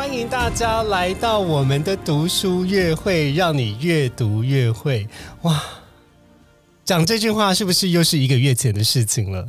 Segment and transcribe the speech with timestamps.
[0.00, 5.06] 欢迎大家来到我们的读书月会，让你越读越会。
[5.42, 5.62] 哇，
[6.86, 9.46] 讲这句话是不是又是一个月前的事情了？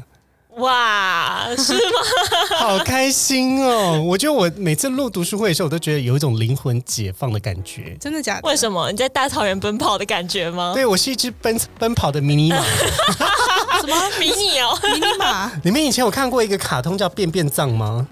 [0.57, 1.79] 哇，是吗？
[2.59, 4.01] 好开心哦！
[4.01, 7.95] 我觉得我每次录读书会的时候，我都觉得有一种灵魂解放的感觉。
[7.97, 8.49] 真的假的？
[8.49, 10.73] 为什么你在大草原奔跑的感觉吗？
[10.75, 12.57] 对我是一只奔奔跑的迷你马。
[13.79, 14.77] 什么迷你哦？
[14.83, 18.05] 迷你马你们以前有看过一个卡通叫《便便藏》吗？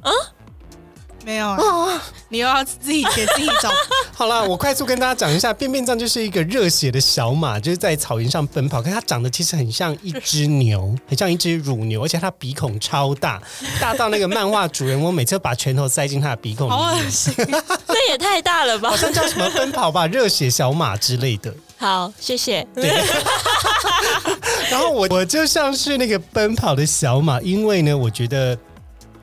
[1.29, 2.01] 没有啊？
[2.29, 3.69] 你又要自己给自己找？
[4.15, 13.39] 好了，我快速跟大家讲一下，便便藏就是一个热血的小马，就是在草原上奔跑，可它长得其实很像一只牛，很像一只乳牛，而且它鼻孔超大，
[13.79, 17.31] 大到那个漫画主人翁每次把拳头塞进它的鼻孔好里面，恶心！
[17.87, 18.97] 这也太大了吧好！
[18.97, 21.53] 像叫什么奔跑吧热血小马之类的。
[21.77, 22.65] 好，谢谢。
[24.71, 28.57] 然后我我就像是那个奔跑的小马，因为呢，我觉得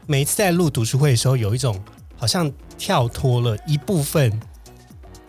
[0.07, 1.79] 每一次在录读书会的时候，有一种
[2.17, 4.33] 好像跳脱了一部分，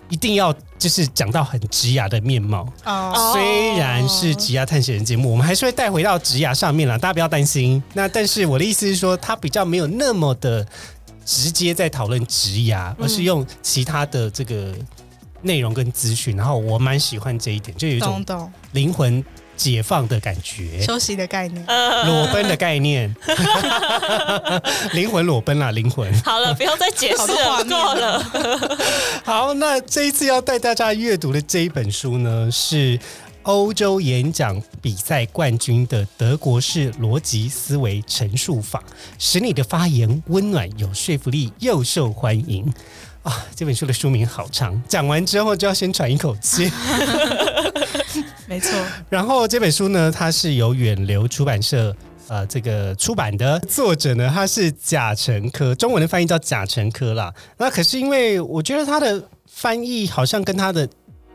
[0.09, 2.67] 一定要就是讲到很直牙的面貌。
[2.85, 7.81] 哦，虽然是直牙探险人节目，我们还是会带回到直牙上面啦，大家不要担心。
[7.93, 10.65] 那但是我的意思是说，它比较没有那么的
[11.25, 14.73] 直接在讨论直牙，而是用其他的这个
[15.41, 16.37] 内容跟资讯。
[16.37, 18.23] 然后我蛮喜欢这一点，就有一种
[18.71, 19.23] 灵魂
[19.57, 20.79] 解放的感觉。
[20.81, 21.65] 休息的概念。
[21.67, 23.13] 呃，裸奔的概念，
[24.93, 26.13] 灵魂裸奔啦，灵魂。
[26.21, 28.77] 好了，不要再解释了，够了。
[29.25, 32.99] 好，那这一次要带大家阅读的这一本书呢，是
[33.43, 38.83] 欧洲演讲比赛冠军的德国式逻辑思维陈述法，
[39.17, 42.71] 使你的发言温暖、有说服力又受欢迎。
[43.23, 46.71] 啊，这本书的书名好长，讲完之后就要先喘一口气。
[48.47, 48.71] 没错，
[49.09, 51.95] 然后这本书呢，它是由远流出版社
[52.27, 57.33] 呃这个出版的，作者呢他是贾成科，中文的翻译叫贾成科啦。
[57.57, 60.87] 那可是因为我觉得他的翻译好像跟他的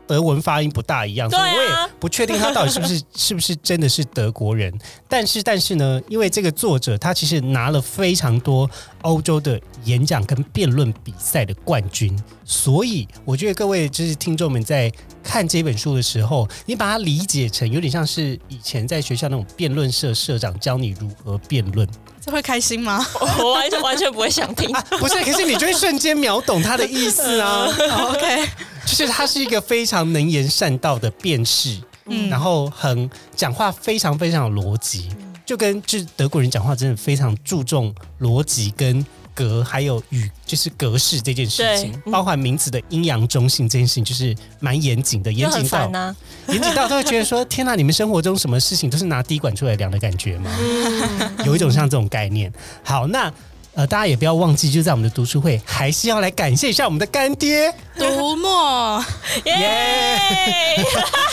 [0.07, 1.69] 德文发音不大一样，啊所以我也
[1.99, 4.73] 不确定他到底是不是 是不是真的是德国人。
[5.07, 8.69] 但是但是呢，因为这个作者他其实拿了非常多
[9.01, 14.91] 欧洲的演讲跟辩论比赛的冠军，所以我觉得各位就是听众们在
[15.23, 21.87] 看这本书的时候，你把它理解成有点像是以前在学校那种辩论社社长教你如何辩论，
[22.19, 23.05] 这会开心吗
[23.39, 24.69] 我完全完全不会想听。
[24.99, 25.23] 不是？
[25.23, 27.67] 可是你就会瞬间秒懂他的意思啊！
[27.91, 28.49] 哦？OK，
[28.85, 32.29] 就是他是一个非常能言善道的辩士，嗯。
[32.29, 35.09] 然后很讲话非常非常有逻辑，
[35.45, 42.11] 就跟就是德国人讲话真的非常注重逻辑跟格，还有语就是格式这件事情，嗯。
[42.11, 45.89] 包含名词的阴阳中性这件事情，就是蛮严谨的，严谨到
[46.47, 50.55] 严谨到都会觉得说，天哪，你们生活中什么事情都是拿滴管出来量的感觉吗？
[50.59, 52.51] 嗯，有一种像这种概念。
[52.83, 53.33] 好，那
[53.75, 57.73] 呃，大家也不要忘记，就在我们的读书会，还是要来感谢一下我们的干爹。
[57.97, 59.03] 读墨，
[59.45, 60.19] 耶！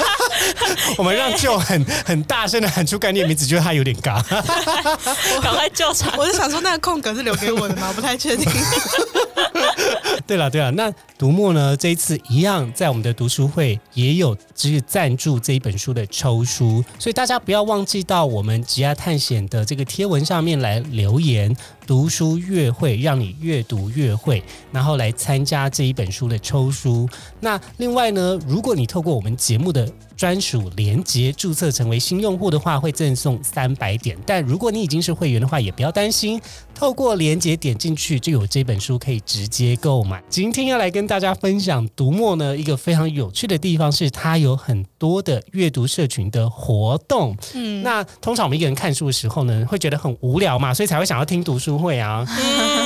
[0.96, 4.22] 我们让舅很很大声的喊出干爹名字，觉得他有点尬。
[5.42, 6.12] 赶快救场。
[6.16, 7.88] 我就想说那个空格是留给我的吗？
[7.88, 8.50] 我不太确定。
[10.30, 21.56] 对了对了，那读墨呢这一次一样在我们的读书会也有只是赞助这一本书的抽书，所以大家不要忘记到我们吉亚探险的这个贴文上面来留言。
[21.84, 24.40] 读书越会，让你越读越会，
[24.70, 27.08] 然后来参加这一本书的抽书。
[27.40, 29.90] 那另外呢，如果你透过我们节目的
[30.20, 34.14] 专属连接注册成为新用户的话，会赠送三百点。
[34.26, 36.38] 但如果你已经是会员的话，也不要担心，
[36.74, 40.22] 透过连接点进去就有这本书可以直接购买。
[40.28, 47.34] 今天要来跟大家分享读墨呢一个非常有趣的地方是，它有很多的阅读社群的活动。
[47.54, 52.26] 嗯，那通常我们一个人看书的时候呢，会觉得很无聊嘛，所以才会想要听读书会啊。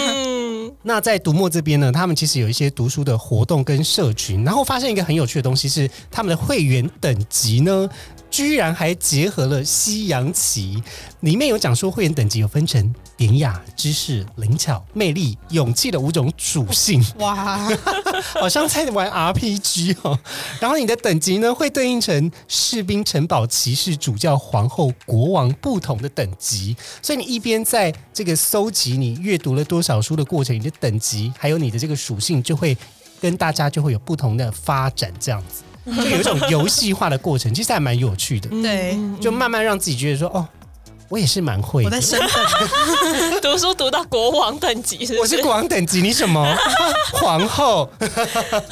[0.86, 7.88] 那在读墨这边呢，他们其实有一些读书的活动跟社群，然后发现一个很有趣的东西是，他们的会员等级呢，
[8.30, 10.82] 居然还结合了西洋棋，
[11.20, 17.58] 里面有讲说会员等级有分成典雅、知识、灵巧、魅力、勇气的五种属性，哇，
[18.40, 20.18] 好像在玩 RPG 哦。
[20.60, 26.76] 然后你的等级呢，会对应成士兵、城堡、骑士、主教、皇后、国王不同的等级。
[27.02, 32.76] 所以你一边在这个搜集你阅读了多少书的过程，你的等级还有你的这个属性就会。
[33.20, 35.62] 跟大家就会有不同的发展，这样子
[35.96, 40.46] 就有一种游戏化的过程，其实还蛮有趣的，对嗯就慢慢让自己觉得说，哦，
[41.08, 42.00] 我也是蛮会的我在。
[42.00, 46.56] 升等，读书读到国王等级，我是国王等级，你什么
[47.12, 47.88] 皇后？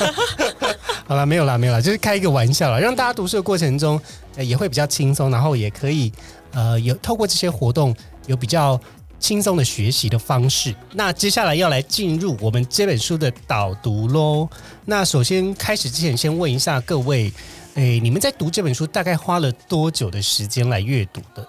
[1.06, 4.00] 好了，没有啦，没有啦，就是开一个玩笑啦，让大家读书的过程中、
[4.36, 6.10] 呃、也会比较轻松，然后也可以
[6.52, 7.94] 呃有透过这些活动
[8.26, 8.80] 有比较
[9.20, 10.74] 轻松的学习的方式。
[10.92, 14.48] 那接下来要来进入我们这本书的导读喽。
[14.86, 17.30] 那首先开始之前，先问一下各位，
[17.74, 21.46] 诶，你们在读这本书大概花了多久的时间来阅读的？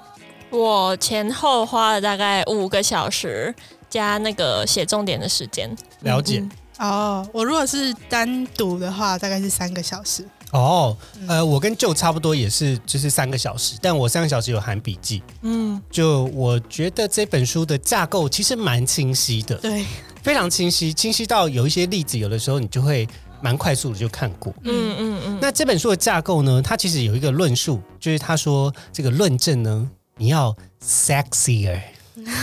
[0.54, 3.54] 我前后花了大概五个小时，
[3.90, 5.76] 加那个写重点的时间。
[6.02, 6.40] 了解。
[6.40, 10.28] 嗯哦，我如果是单独的话，大概是三个小时。
[10.52, 10.98] 哦，
[11.28, 15.22] 呃，我跟舅差不多也是，就是三个小时，但我三个小时有含笔记。
[15.44, 19.86] 嗯，就我觉得这本书的架构其实蛮清晰的，对，
[20.24, 23.08] 非常清晰，清晰到有一些例子，有的时候你就会
[23.40, 24.52] 蛮快速的就看过。
[24.64, 31.80] 嗯嗯嗯，那这本书的架构呢，它其实有一个论述，就是他说这个论证呢，你要 sexier。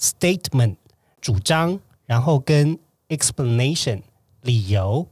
[0.00, 0.76] statement
[1.20, 2.78] 主张，然后跟
[3.08, 4.00] explanation
[4.40, 5.06] 理由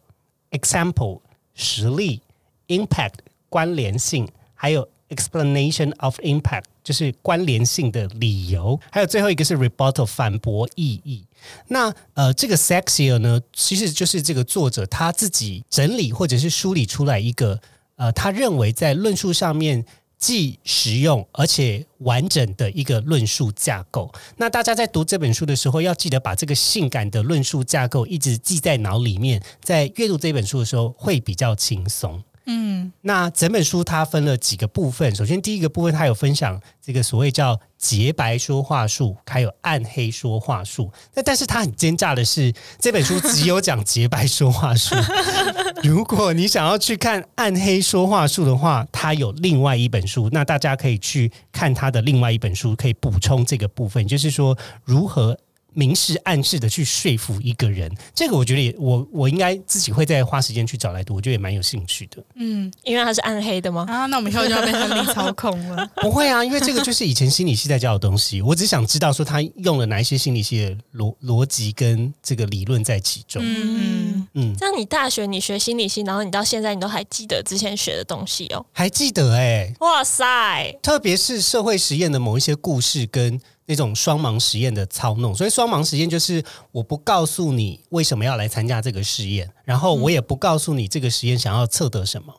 [0.51, 1.21] ，example
[1.55, 2.23] 实例
[2.69, 3.19] ，impact
[3.51, 11.27] 关联性，还有 explanation of impact 就是关联性的理由，还有最后一个是 rebuttal 反驳意义。
[11.67, 17.61] 那呃，这个 sexier 呢，其实就是这个作者他自己整理或者是梳理出来一个
[17.97, 19.85] 呃，他认为在论述上面
[20.17, 24.09] 既实用而且完整的一个论述架构。
[24.37, 32.23] 那大家在读这本书的时候，要记得把这个性感的论述架构一直记在脑里面，在阅读这本书的时候会比较轻松。
[32.47, 40.93] 嗯，那整本书它分了几个部分，首先第一个部分它有分享这个所谓叫洁白说话术，还有暗黑说话术。
[41.15, 44.95] 那但是它很奸诈的是，这本书只有讲洁白说话术。
[45.83, 55.37] 如果你想要去看暗黑说话术的话，它有另外一本书，那大家可以去看它的另外一本书，可以补充这个部分，就是说如何。
[55.77, 62.25] 明示暗示的去说服一个人，这个我觉得也我我应该自己会再花时间去找来读，我觉得也蛮有兴趣的。
[62.35, 63.85] 嗯因为它是暗黑的吗？
[63.87, 65.87] 啊，那我们以后就要变成力操控了。
[66.01, 68.41] 不会啊，因为这个就是以前心理系在教的东西。
[68.43, 73.43] 我只想知道说他用了哪一些心理系的逻逻辑跟这个理论在其中。
[73.45, 78.65] 嗯，嗯，这样你大学你学心理系，然后你到现在你都还记得之前学的东西哦？
[78.73, 85.35] 还记得哎、哇塞，特别是社会实验的某一些故事跟那种双盲实验的操弄。
[85.35, 86.43] 所以双盲实验就是
[86.73, 92.35] 我不告诉你为什么要来参加这个实验，然后我也不告诉你这个实验想要测得什么。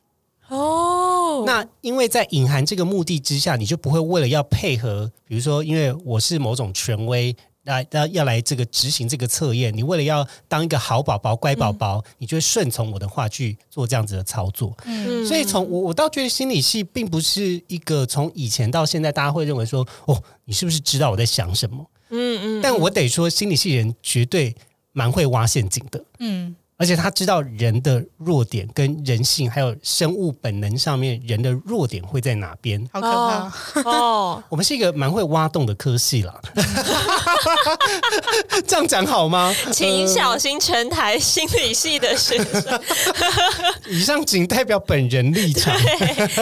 [0.49, 7.35] 哦，那因为在隐含这个目的之下，你就不会为了要配合，比如说，因为我是某种权威，
[7.67, 14.75] 那要要来这个执行这个测验，你为了要当一个好宝宝、乖宝宝，你就会顺从我的话去做这样子的操作。
[14.85, 21.85] 嗯所以从我我倒觉得心理系并不是一个从以前到现在大家会认为说，哦，你是不是知道我在想什么？
[22.09, 24.55] 嗯嗯，但我得说，心理系人绝对
[24.93, 26.01] 蛮会挖陷阱的。
[26.19, 32.87] 嗯，而且他知道人的弱点跟人性，还有生物本能上面人的弱点会在哪边。
[32.93, 33.51] 好可怕。
[33.83, 36.39] 哦， 我们是一个蛮会挖洞的科系啦，
[38.67, 39.53] 这样讲好吗？
[39.71, 42.79] 请小心全台心理系的学生，
[43.89, 45.75] 以上仅代表本人立场。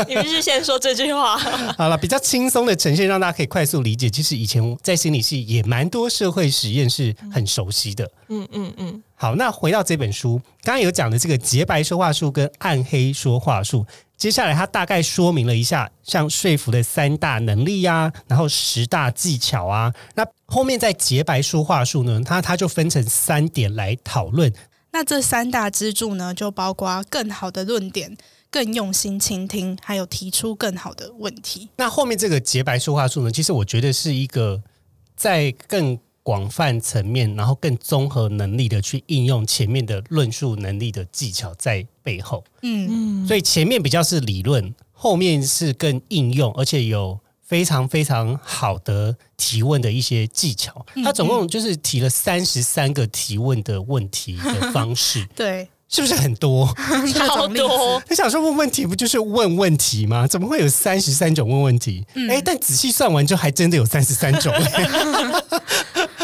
[0.07, 1.37] 你必须先说这句话。
[1.77, 4.09] 好了，比较轻松的呈现，让大家可以快速理解。
[4.09, 8.11] 其实以前在心理系也蛮多社会实验是很熟悉的。
[8.27, 13.85] 嗯嗯嗯，好，那回到这本书，刚刚有讲的这个洁白说话术跟暗黑说话术，
[14.17, 19.93] 接下来他大概说明了一下，像说服的三大能力呀、然后十大技巧啊。
[20.15, 24.53] 那后面在洁白说话术呢，它它就分成三点来讨论。
[24.91, 28.15] 那这三大支柱呢，就包括更好的论点、
[28.49, 31.69] 更用心倾听，还有提出更好的问题。
[31.77, 34.61] 那后面这个洁白说话术呢，其实我觉得是一个
[35.15, 42.43] 在更广泛层面，然后更综合能力的去应用前面的论述能力的技巧在背后。
[42.63, 50.83] 嗯，所以前面比较是理论，后面是更应用，而且有非常非常好的提问的一些技巧。
[51.03, 56.67] 他总共就是提了三十三个提问的问题的方式， 对，是不是很多？
[57.15, 60.27] 超多，他想说问问题不就是问问题吗？
[60.27, 62.05] 怎么会有三十三种问问题？
[62.29, 64.53] 哎、但仔细算完之后，还真的有三十三种。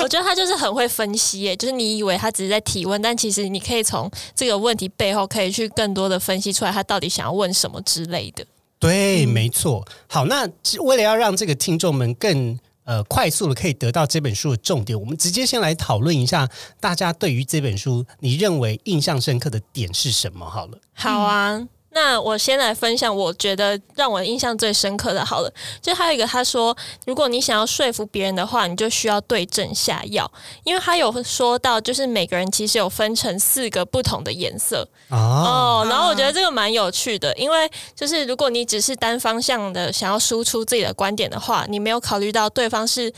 [0.04, 8.44] 我觉得他就是很会分析耶，就是你以为他只是在提问，但其实你可以从这个问题背后可以去更多的分析出来他到底想要问什么之类的。
[8.80, 9.88] 对，没错。
[10.08, 10.48] 好，那
[10.80, 20.50] 为了要让这个听众们更呃快速的可以得到这本书的重点，我们直接先来讨论一下，大家对于这本书你认为印象深刻的点是什么？
[20.50, 21.68] 好了，好啊。
[21.94, 30.32] 那我先来分享，我觉得让我印象最深刻的，好了，就还有一个，他说，如果你想要说服别人的话，你就需要对症下药，
[30.64, 34.88] 因为他有说到，就是每个人其实有分成四个不同的颜色。
[35.10, 43.12] 哦，然后我觉得这个蛮有趣的，因为就是如果你只是单方向的想要输出自己的观点的话，你没有考虑到对方是。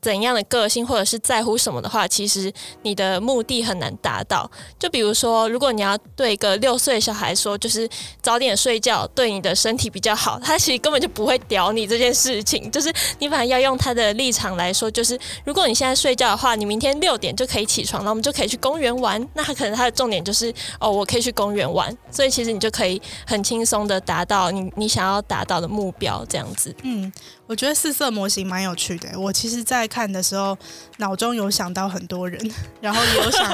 [0.00, 4.50] 怎样的个性或者是在乎什么的话，其实你的目的很难达到。
[4.78, 7.88] 就比如说，如果你要对一个六岁小孩说，就是
[8.20, 12.70] 早点睡觉对你的身体比较好，他其实根本就不会屌你这件事情。
[12.70, 19.24] 就是你反而要用他的立场来说，就是如果你现在睡觉的话，你明天六点就可以起床，那我们就可以去公园玩。
[19.34, 26.74] 那他可能他的重点就是哦，我可以去公园玩，所以其实你就可以很轻松的达到你你想要达到的目标，这样子。
[26.82, 27.12] 嗯。
[27.48, 29.18] 我觉得四色模型蛮有趣的。
[29.18, 30.56] 我其实，在看的时候，
[30.98, 32.38] 脑中有想到很多人，
[32.78, 33.52] 然后也有想，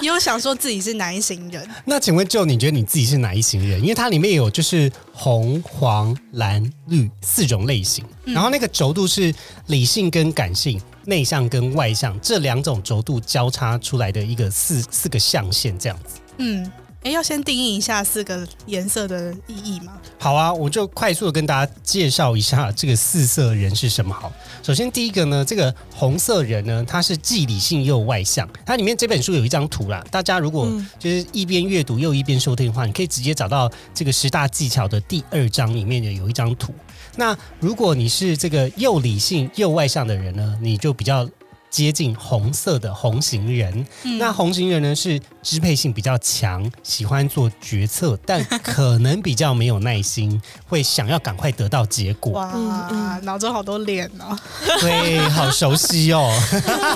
[0.00, 1.68] 也有想说自己是哪一型人。
[1.84, 3.78] 那请问，就你觉得你自己是哪一型人？
[3.82, 9.32] 因为它里面有就是红、黄、蓝、绿四种类型，然后那个轴度是
[9.66, 16.18] 理性跟感性、内向跟外向这两种轴度交叉出来的一个四四个象限，这样子。
[16.38, 16.72] 嗯。
[17.04, 19.92] 哎，要先定义一下四个颜色的意义吗？
[20.18, 24.14] 好啊，我就快速的跟大家介绍一下这个四色人是什么。
[24.14, 24.32] 好，
[24.62, 28.48] 首先第一个呢，这个红色人呢，他是既理性又外向。
[28.64, 30.66] 它里面这本书有一张图啦，大家如果
[30.98, 36.72] 就是一边阅读又一边收听的话，你可以直接找到这个十大技巧的第二章里面的有一张图。
[37.16, 41.28] 那如果你是这个又理性又外向的人呢，你就比较。
[41.74, 43.84] 接近红色的红型人，
[44.20, 52.34] 那红型人呢是支配性比较强，喜欢做决策，但可能比较没有耐心，会想要赶快得到结果。
[52.34, 54.38] 哇，脑中好多脸哦，
[54.80, 56.30] 对，好熟悉哦。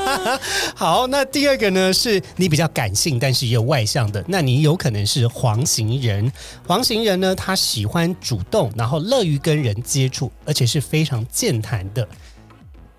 [0.76, 6.32] 好，那第二个呢是你比较感性，但是也有外向的，那你有可能是黄型人。
[6.68, 12.06] 黄型人呢，他喜欢主动，然后乐于跟人接触，而且是非常健谈的。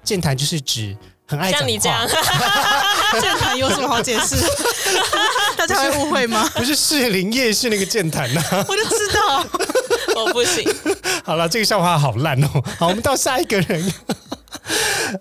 [0.03, 0.97] 健谈就是指。
[1.29, 2.07] 很爱像你这样，
[3.21, 4.35] 健 谈有什么好解释？
[5.55, 6.49] 大家会误会吗？
[6.55, 9.45] 不是士林夜市那个健谈呐，我就知道，
[10.25, 10.67] 我不行。
[11.23, 12.49] 好了，这个笑话好烂哦。
[12.79, 13.93] 好，我们到下一个人。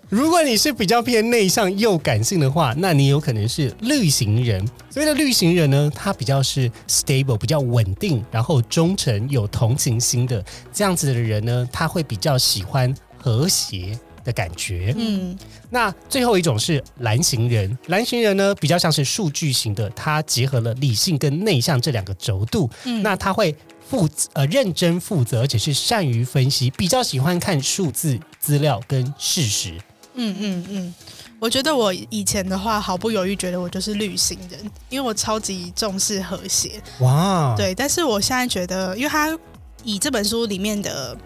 [0.09, 4.67] 如果你是比较偏内向又感性的话，那你有可能是绿型人。
[4.89, 13.97] 所谓的绿型人呢，他比较是 stable，比较稳定，然后忠诚、有同情心的这样子的人呢，他会比较喜欢和谐。
[14.23, 15.37] 的感觉，嗯，
[15.69, 23.55] 那最后一种是蓝型人，蓝型人呢比较像是数据型的，他结合了理性跟内向这两个轴度，嗯，那他会
[23.87, 29.73] 负呃认真负责，而且是善于分析，比较喜欢看数字资料跟事实，
[30.15, 30.93] 嗯嗯嗯，
[31.39, 34.59] 我觉得我以前的话毫不犹豫觉得我就是绿型人，
[34.89, 39.37] 因为我超级重视和谐，哇，对，但是我现在觉得，因为他
[39.83, 41.17] 以这本书里面的。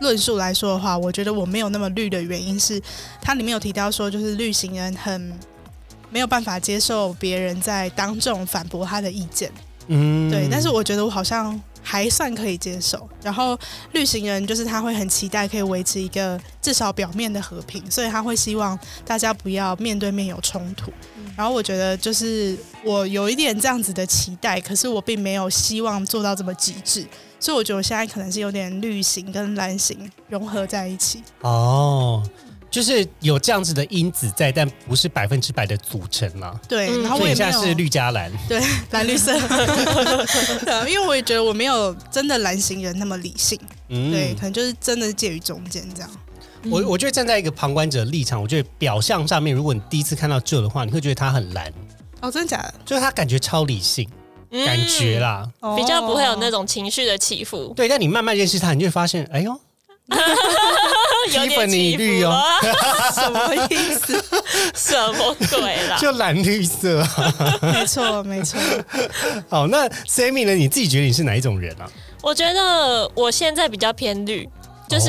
[0.00, 2.80] 论述来说的话，我觉得我没有那么绿的原因是，
[3.20, 5.32] 它里面有提到说，就是绿行人很
[6.10, 9.50] 没有办法接受别人在当众反驳他的意见。
[9.86, 10.48] 嗯，对。
[10.50, 13.08] 但是我觉得我好像还算可以接受。
[13.22, 13.58] 然后
[13.92, 20.92] 绿行人就是他会很期待可以维持一个至少表面的和平，所以他会希望大家不要面对面有冲突。
[21.36, 27.06] 然后我觉得就是我有一点这样子的期待，可是我并没有希望做到这么极致。
[27.38, 32.22] 所以我觉得我现在可能是有点绿型跟蓝型融合在一起哦，
[32.70, 36.58] 就是有这样子的因子在，但不是百分之百的组成嘛。
[36.68, 38.62] 对，然后我现在是绿加蓝，对，
[38.92, 39.32] 蓝绿色。
[40.64, 43.58] 对，因为我也觉得我没有真的蓝型人那么理性，
[43.88, 46.10] 对，可能就是真的介于中间这样。
[46.70, 51.72] 我我觉得站在一个旁观者立场，我觉得表象上面，如果你第一次看到这的话，你会觉得他很蓝。
[52.20, 52.74] 哦，真的假的？
[52.84, 54.08] 就是他感觉超理性。
[54.66, 57.72] 感觉啦，比较不会有那种情绪的起伏。
[57.76, 59.60] 对，但你慢慢认识他，你就会发现，哎呦，
[61.34, 62.42] 有点起绿哦，
[63.14, 64.24] 什么意思？
[64.74, 65.96] 什么鬼啦？
[65.98, 67.02] 就蓝绿色，
[67.62, 68.58] 没错，没错。
[69.48, 70.54] 好，那 Sammy 呢？
[70.54, 71.88] 你自己觉得你是哪一种人啊？
[72.22, 74.48] 我觉得我现在比较偏绿。
[74.88, 75.08] 就是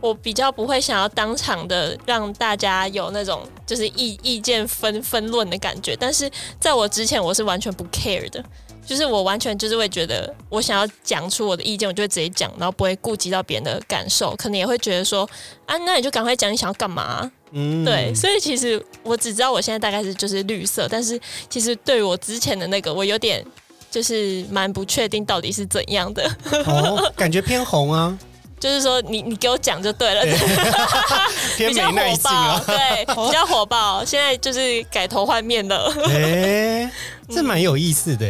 [0.00, 8.42] 我比较不会想要当场的让大家有那种就是意意见分分论的感觉，但是在我之前我是完全不 care 的，
[8.90, 15.22] 就是我完全就是会觉得我想要讲出我的意见，我就会直接讲，然后不会顾及到别人的感受，可能也会觉得说
[15.64, 21.16] 啊，那你就赶快讲你想要干嘛，嗯，对，所以其实我只知道我现在大概是就是绿色，但是
[21.48, 23.46] 其实对我之前的那个，我有点
[23.92, 26.28] 就是蛮不确定到底是怎样的。
[26.66, 28.18] 哦，感觉偏红啊。
[28.58, 30.20] 就是说，你你给我讲就对了，
[31.56, 34.04] 比较火爆，对，比较火爆。
[34.04, 35.90] 现在就是改头换面了。
[36.10, 36.90] 哎，
[37.30, 38.26] 这蛮有意思的。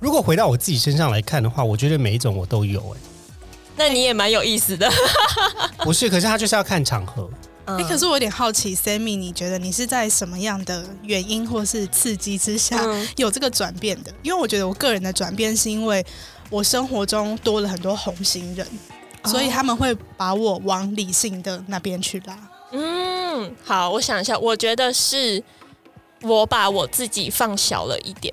[0.00, 2.80] 如果回到我自己身上来看的话，我觉得每一种我都有。
[2.94, 3.00] 哎，
[3.76, 4.88] 那你也蛮有意思的。
[5.84, 7.28] 不是，可是他就是要看场合。
[7.64, 12.82] 哎，可是我有点好奇，Sammy，你觉得你是在什么样的原因或是刺激之下
[13.16, 14.12] 有这个转变的？
[14.22, 16.04] 因为我觉得我个人的转变是因为
[16.48, 18.66] 我生活中多了很多红心人。
[19.24, 22.38] 所以他们会把我往理性的那边去拉。
[22.70, 25.42] 嗯，好，我想一下，我觉得是
[26.22, 28.32] 我把我自己放小了一点。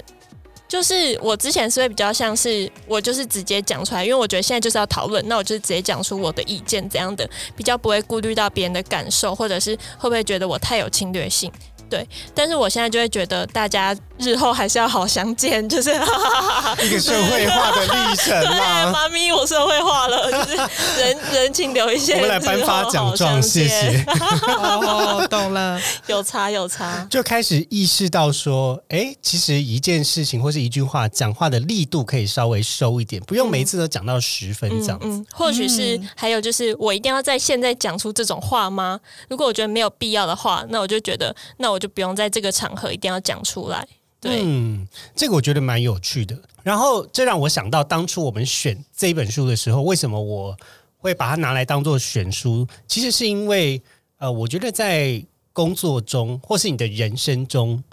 [0.68, 11.52] 就是我之前是会比较像是我就是直接讲出来，因为我觉得现在就是要讨论，那我就直接讲出我的意见怎样的，比较不会顾虑到别人的感受，或者是会不会觉得我太有侵略性。
[11.90, 18.92] 对，但是我现在就会觉得大家日后还是要好相见， 就是一个社会化的历程嘛。
[18.92, 20.56] 妈咪，我社会化了，就是
[21.00, 22.16] 人人情留一些。
[22.16, 24.04] 我们来颁发奖状，谢谢。
[24.48, 35.24] 哦，懂了， 有差有差，就开始意识到说，哎，其实一件事情或是一句话，讲话的力度可以稍微收一点，不用每次都讲到十分这样子。
[35.34, 39.00] 或许是还有就是，我一定要在现在讲出这种话吗？
[39.30, 41.75] 如果我觉得没有必要的话，那我就觉得那我。
[41.76, 43.86] 我就不用在这个场合一定要讲出来。
[44.20, 46.36] 对，嗯，这个我觉得蛮有趣的。
[46.64, 50.58] 然后这让我想到，当初我们选这一本书的时候，为什么我
[50.98, 52.66] 会把它拿来当做选书？
[52.88, 53.80] 其实是因为，
[54.18, 57.84] 呃，我觉得在工作中或是你的人生中，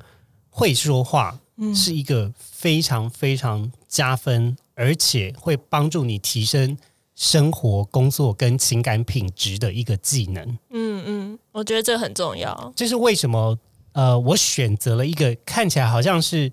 [0.48, 1.38] 会说话
[1.74, 6.78] 是一个非常非常加分，而且会帮助你提升
[7.14, 10.58] 生活、工作跟情感品质的一个技能。
[10.70, 12.72] 嗯嗯，我觉得这很重要。
[12.74, 13.58] 这是为什么？
[13.92, 16.50] 呃，我选择了一个看起来好像是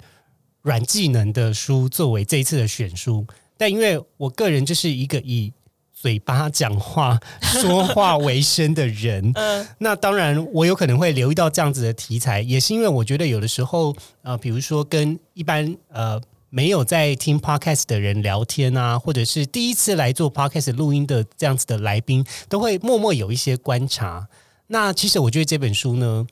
[0.62, 3.26] 软技能的书作为这一次的选书，
[3.58, 5.54] 但因为我个人就是一个以
[5.94, 24.28] 嘴巴讲话、说话为生的人， 嗯，那当然我有可能会留意到这样子的题材，也是因为我觉得有的时候，呃，比如说跟一般呃没有在听 podcast 的人聊天啊，或者是第一次来做 podcast 录音的这样子的来宾，都会默默有一些观察。
[24.68, 26.28] 那其实我觉得这本书呢。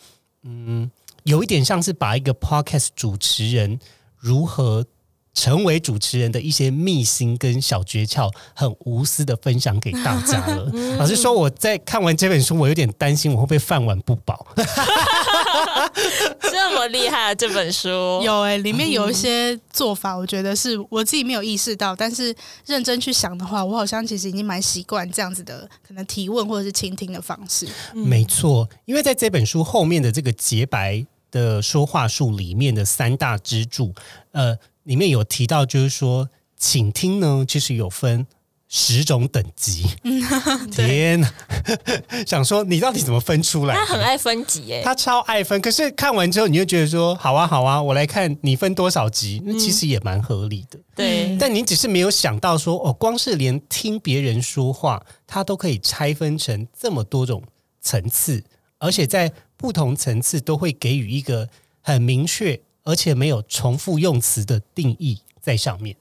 [0.49, 0.89] 嗯，
[1.27, 3.77] 有一点像是把一个 podcast 主持人
[4.17, 4.85] 如何
[5.33, 10.71] 成为主持人的一些秘辛跟小诀窍，很无私的分享给大家了。
[10.97, 14.47] 老实说，我在看完这本书，我有点担心我会不会饭碗不保。
[16.41, 17.35] 这么厉害啊！
[17.35, 17.89] 这本书
[18.23, 22.33] 有哎，里面有一些做法，我觉得是我自己没有意识到，但是
[22.65, 27.67] 认真去想的话，我好像其实已经蛮习惯这样子的，可能提问或者是倾听的方式。
[27.93, 33.93] 没错，因为在这本书后面的这个洁白的说话术里面的三大支柱，
[34.31, 38.27] 呃，里面有提到，就是说，倾听呢，其实有分。
[38.69, 39.85] 十种等级，
[40.75, 41.33] 天哪！
[42.27, 43.73] 想说你到底怎么分出来？
[43.73, 45.61] 他很爱分级耶，他超爱分。
[45.61, 50.77] 可是看完之后，你就觉得说，好啊，好啊，我来看你分多少级，那其实也蛮合理的。
[50.93, 57.41] 对，但你只是没有想到说，哦，光是连听别人说话，他都可以拆分成这么多种
[57.79, 58.43] 层次，
[58.79, 61.49] 而且在不同层次都会给予一个
[61.81, 65.95] 很明确而且没有重复用词的定义在上面。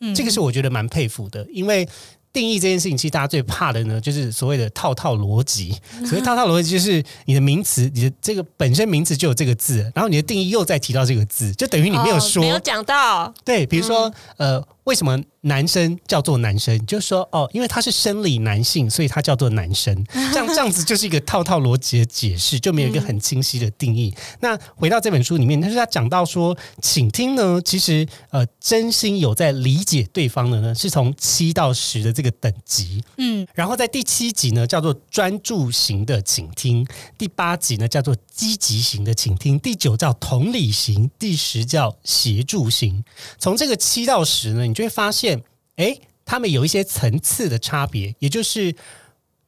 [0.00, 1.88] 嗯这个是我觉得蛮佩服的，因为
[2.32, 5.74] 定义这件事情，其实大家最怕的呢，就是所谓的套套逻辑。
[6.04, 13.32] 所谓套套逻辑，就是你的名词，你的这个本身名词就有这个字，然后你的定义又再提到这个字，就等于你没有说，没有讲到。
[13.44, 14.62] 对，比如说，呃。
[14.86, 16.86] 为什么男生叫做男生？
[16.86, 19.92] 就是说，哦，因为他是生理男性，所以他叫做男生。
[20.32, 24.14] 这样这样子就是一个套套逻辑的解释，就没有一个很清晰的定义。
[24.40, 33.02] 那回到这本书里面，但是他讲到说，倾听呢，其实呃，真心有在理解对方的呢，是从七到十的这个等级。
[33.18, 36.84] 嗯，然后在第七集呢，叫做专注型的倾听；
[37.18, 43.02] 第八集呢，叫做积极型的倾听；第九叫同理型；第十叫协助型。
[43.38, 44.76] 从这个七到十呢，你。
[44.76, 45.42] 就会发现，
[45.76, 48.76] 哎，他们有一些层次的差别，也就是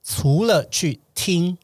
[0.02, 1.58] 除了去听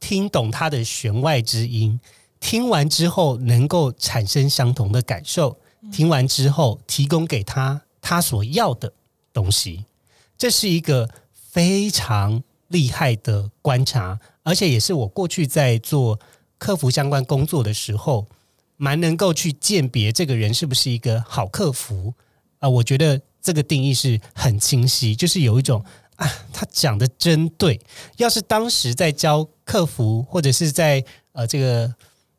[0.00, 2.00] 听懂他的弦外之音，
[2.40, 5.56] 听完之后能够产生相同的感受，
[5.92, 8.92] 听完之后提供给他他所要的
[9.32, 9.84] 东西，
[10.36, 16.18] 这是一个非常厉害的观察，而且也是我过去在做
[16.64, 18.26] 客服相关工作的时候，
[18.78, 22.14] 蛮能够去鉴别这个人是不是一个好客服。
[22.58, 25.84] 啊，我觉得这个定义是很清晰，就是有一种
[26.16, 27.78] 啊，他讲的真对。
[28.16, 31.94] 要是当时在教客服或者是在呃这个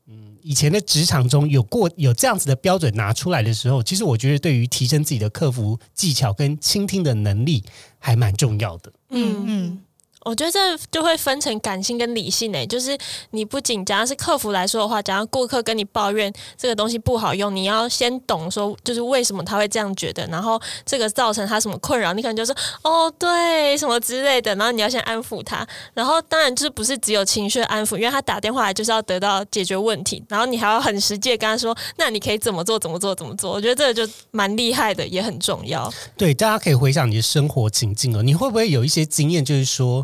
[0.08, 7.64] 嗯以前的职场中有过有这样子的标准拿出来的时候，其实我觉得对于提升自己的客服技巧跟倾听的能力
[8.00, 8.92] 还蛮重要的。
[9.12, 9.82] 嗯嗯。
[10.26, 12.98] 我觉得这就会分成感性跟理性诶，就是
[13.30, 35.88] 你不仅假如是客服来说的话，假如顾客跟你抱怨这个东西不好用，你要先懂说就是为什么他会这样觉得，然后这个造成他什么困扰，你可能就说哦对什么之类的，然后你要先安抚他，然后当然就是不是只有情绪安抚，因为他打电话来就是要得到解决问题，然后你还要很实际跟他说，那你可以怎么做怎么做怎么做，我觉得这个就蛮厉害的，也很重要。
[36.18, 40.04] 对，大家可以回想你的生活情境哦，你会不会有一些经验，就是说。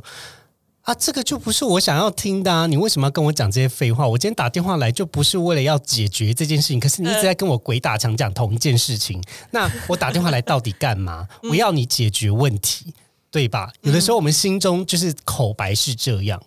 [0.82, 2.66] 啊，这个就不是我想要听的啊！
[2.66, 4.08] 你为什么要跟我讲这些废话？
[4.08, 9.24] 我今天打电话来就不是为了要解决这件事情，可是你一直在跟我鬼打墙讲同一件事情。
[9.52, 11.28] 那我打电话来到底干嘛？
[11.44, 12.96] 我要你解决问题，
[13.30, 13.72] 对吧？
[13.82, 16.42] 有的时候我们心中就是口白是这样。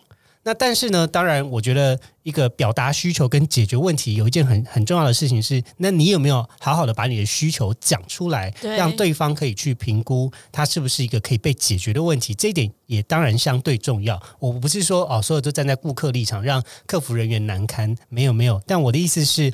[0.47, 12.35] 那但是呢，当然，我觉得一个表达需求跟解决问题有一件很很重要的事情是，那你有没有好好的把你的需求讲出来，让对方可以去评估它是不是一个可以被解决的问题？
[12.35, 14.21] 这一点也当然相对重要。
[14.37, 18.61] 我不是说哦，所有都站在顾客立场，让客服人员难堪，没有没有。
[18.67, 19.51] 但我的意思是，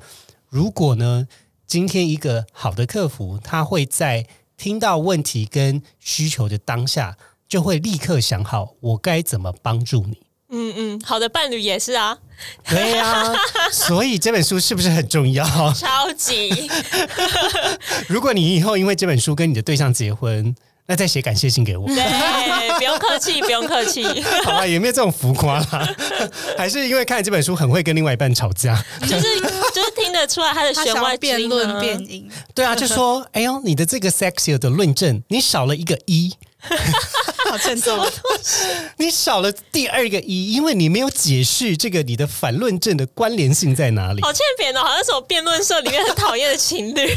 [0.49, 1.25] 如果呢，
[1.65, 4.27] 今天一个好的客服，他会在
[4.57, 10.17] 听到问题跟需求的当下，就会立刻想好我该怎么帮助你。
[10.51, 12.17] 嗯嗯，好的伴侣也是啊，
[12.67, 13.33] 对呀，
[13.71, 15.45] 所以这本书是不是很重要？
[15.73, 16.69] 超级！
[18.07, 20.53] 如果你以后因为这本书跟你的对象结婚，
[20.87, 21.87] 那再写感谢信给我。
[21.87, 24.03] 对，不用客气，不用客气。
[24.43, 25.95] 好吧，有没有这种浮夸啦？
[26.57, 28.75] 还是因为看这本书很会跟另外一半吵架？
[29.01, 29.39] 就是
[29.73, 32.29] 就是听得出来他的弦外辩论辩音。
[32.53, 36.33] 对啊，就说哎呦，你的这个 sexy 的论证，你少了一个一。
[37.49, 38.05] 好欠揍！
[38.97, 44.21] 你少了第二个一，因为你没有解释这个你的反论证的关联性在哪里。
[44.21, 47.13] 好欠扁哦，好像是我辩论社里面很讨厌的情侣。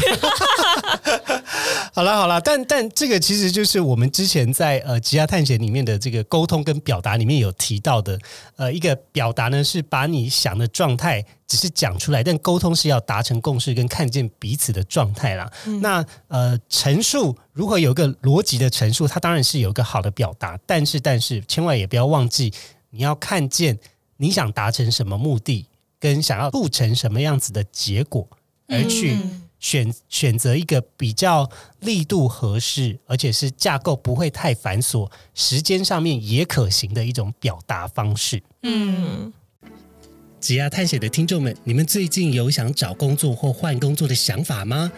[1.92, 8.18] 好了好了，但但这个其实就是我们之前在呃吉亚探险里面的这个沟通跟表达里面有提到的，
[8.57, 11.24] 呃，一个表达呢是把你想的状态。
[11.46, 15.50] 只是讲出来，但沟通是要达成共识跟看见彼此的状态啦。
[15.80, 22.52] 那呃，陈述如何有一个逻辑的陈述，它当然是有一个好的表达，但是但是千万也不要忘记，
[22.90, 23.78] 你要看见
[24.16, 25.66] 你想达成什么目的，
[26.00, 28.26] 跟想要促成什么样子的结果，
[28.68, 29.18] 而去
[29.61, 31.48] 选选择一个比较
[31.80, 38.42] 力度合适，而且是架构不会太繁琐，时间上面也可行的一种表达方式。
[38.62, 39.33] 嗯。
[40.44, 44.92] 职涯探险的听众们，你们最近有想找工作或换工作的想法吗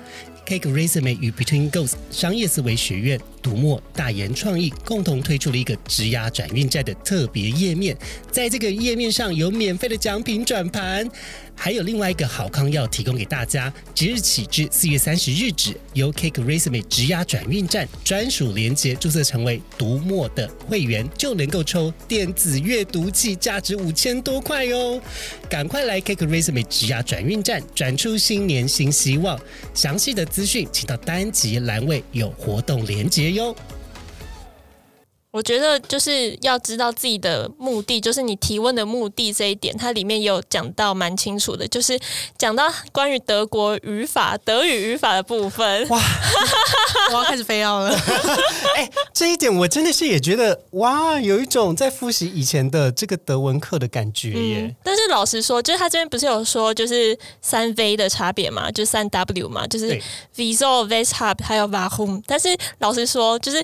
[0.44, 7.96] ？Cake Resume 与 Between Ghosts 商业思维学院、读墨、大研创意共同推出了一个职涯转运站的特别页面，
[8.28, 11.08] 在这个页面上有免费的奖品转盘。
[11.56, 25.00] 还有另外一个好康要提供给大家，即日起至四月三十日止，由 Cake Resume 直押转运站专属连接注册成为读墨的会员，就能够抽电子阅读器，价值五千多块哟！
[25.48, 29.40] 赶快来 Cake Resume 直押转运站，转出新年新希望。
[29.74, 33.56] 详细的资讯，请到单集栏位有活动连接哟。
[35.36, 42.00] 我觉得就是要知道自己的目的，就是你提问的目的这一点，它里面有讲到蛮清楚的，就是
[42.38, 45.86] 讲到关于德国语法、德语语法的部分。
[45.90, 46.00] 哇，
[47.10, 47.94] 我要开始飞要了。
[48.76, 54.74] 哎，这一点我真的是也觉得哇，有一种在复习以前的这个德文课的感觉耶。
[54.82, 60.00] 但是老实说，就是他这边不是有说就是三 V 的差别嘛，就三 W 嘛，就是
[60.34, 62.22] Visual、Westhub 还有 Warum。
[62.26, 63.62] 但是老实说，就是。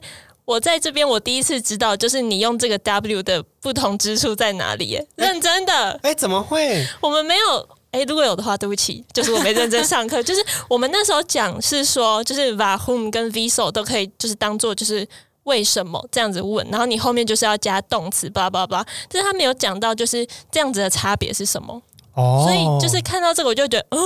[0.52, 5.06] 我在这边，我第一次知道，就是你用这个 W 的不同之处在哪里耶？
[5.16, 5.98] 认真的？
[6.02, 6.86] 哎，怎么会？
[7.00, 7.68] 我们没有。
[7.92, 10.20] 哎，如果有的话，对不起，就是我没认真上课。
[10.24, 15.06] 就是我们那时候讲是说，就是 Wahom 跟 Viso 都可以，就是当做就是
[15.44, 18.82] 为什么这样子问，然后你后面就是要加动词，叭叭叭。
[19.10, 21.82] 但是他没有讲到，就是这样子的差别是什么。
[22.14, 23.98] 哦，所以就是看到这个，我就觉得，哦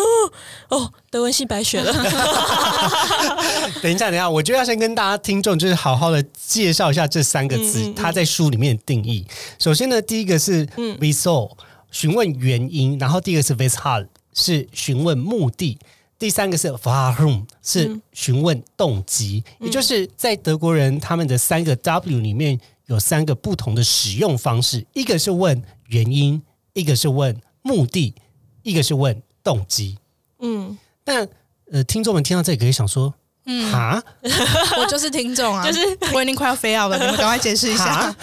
[0.68, 1.92] 哦，德文系白学了。
[3.82, 9.26] 等一下，等一下，我就要先跟大家听众，就是好好的介绍一下这三个字，它在书里面的定义。
[9.58, 11.56] 首先呢，第一个是 v i s o l
[11.90, 15.76] 询问原因；然后第二个是 v i s h a l 是询问目的；
[16.18, 19.42] 第三个是 Warum，是询问动机。
[19.58, 26.40] 也就是在德国人他们的三个 W 里面有三个不同的使用方式：一个是问原因，
[26.74, 27.36] 一个是问。
[27.66, 28.14] 目的，
[28.62, 29.98] 一个是问动机，
[30.38, 31.28] 嗯，但
[31.72, 33.12] 呃，听众们听到这里可以想说，
[33.44, 34.00] 嗯，哈，
[34.78, 35.80] 我就是听众啊，就是
[36.14, 38.14] 我已经快要飞 out 了， 你们赶快解释一下，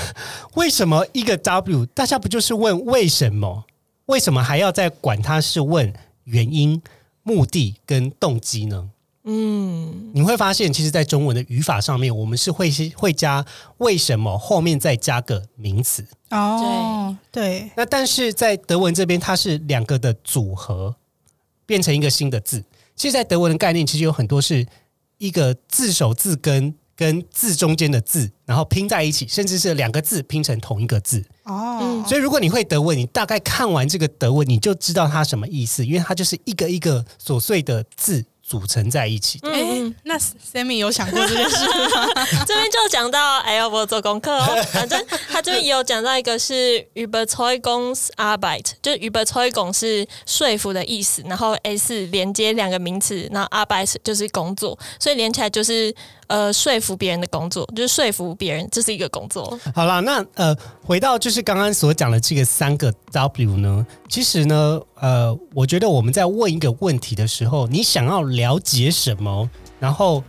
[0.56, 3.66] 为什么一个 W，大家不就是问为什么？
[4.06, 6.82] 为什么还要再管他是问原因、
[7.24, 8.90] 目的跟动机呢？
[9.26, 13.46] 嗯，你会发现，其实，在中文的语法上面，我们是会会加
[13.78, 17.16] 为什么后面再加个名词哦。
[17.32, 20.94] 对，那但是在德文这边，它是两个的组合
[21.66, 22.66] 变成一个新的字。
[22.98, 24.68] 其实，在德文的概念，其实有很多是
[25.20, 32.04] 一个字首字根跟字中间的字，然后拼在一起，甚至是两个字拼成同一个字哦。
[32.06, 38.26] 所以，如果你会德文，你大概看完这个德文，你就知道它什么意思，因为它就是一个一个琐碎的字。
[38.46, 39.40] 组成在一起。
[39.44, 42.08] 嗯，那 Sammy 有想过这件事吗？
[42.46, 44.62] 这边就讲到，哎呀，我做功课哦。
[44.72, 55.96] 反正他这边也有讲到一个是 Überzeugungsarbeit，就是 Überzeugung 是说服的意思，然后 S 连接两个名词，然后 Arbeit 就是工作，所以连起来就是。
[56.28, 59.60] 呃，说服别人的工作就是说服别人，这是一个工作。
[59.76, 70.24] 好啦，那呃，回到就是刚刚所讲的这个三个 W 呢，其实呢，呃，我觉得我们在问一个问题的时候，你想要了解什么，然后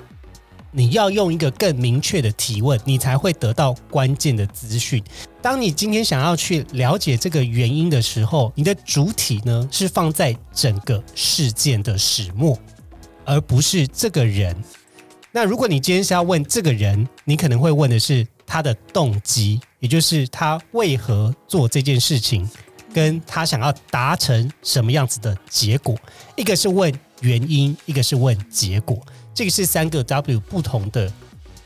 [0.73, 5.01] 你要用一个更明确的提问，你才会得到关键的资讯。
[5.41, 12.59] 当你今天想要去了解这个原因的时候，你的主体呢是放在整个事件的始末，
[13.25, 14.57] 而不是这个人。
[15.31, 22.49] 那如果你今天是要问这个人，你可能会问的是他的动机，也就是他为何做这件事情，
[22.95, 25.95] 跟他想要达成什么样子的结果。
[26.37, 28.99] 一个是问原因，一个是问结果，
[29.35, 31.13] 这个是三个 W 不同的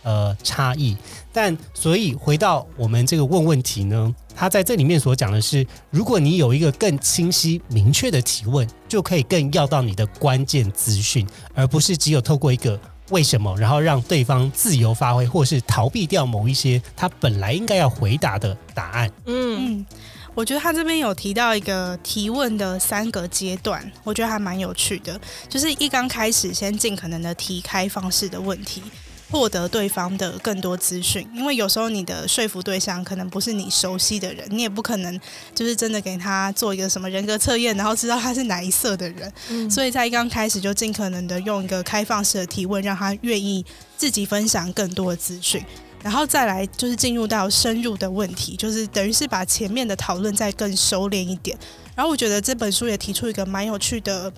[0.03, 0.97] 呃差异。
[1.33, 12.81] 但所以回到我们这个问问题呢，他在这里面所讲的是，如果你有一个更清晰明确的提问，就可以更要到你的关键资讯，而不是只有透过一个。
[13.11, 13.57] 为什么？
[13.57, 19.11] 然后让对方自由发挥，或是逃避掉某一些他本来应该要回答的答案。
[19.25, 19.83] 嗯，
[20.39, 25.21] 我觉得他这边有提到一个提问的三个阶段，我觉得还蛮有趣的。
[25.49, 28.81] 就是一刚开始，先尽可能的提开放式的问题。
[29.31, 35.21] 获得对方的更多资讯，因为有时候你的说服对象可能不是你熟悉的人，你也不可能
[35.55, 39.69] 就是真的给他做一个什么人格测验，然后知道他是哪一色的人。
[39.69, 43.63] 所以在一刚开始就尽可能的用一个开放式的提问，让他愿意
[43.97, 45.63] 自己分享更多的资讯，
[46.03, 51.59] 然后再来就是进入到深入的问题，就是等于是把前面的讨论再更收敛一点。
[51.95, 54.33] 然后我觉得这本书也提出一个蛮有趣的。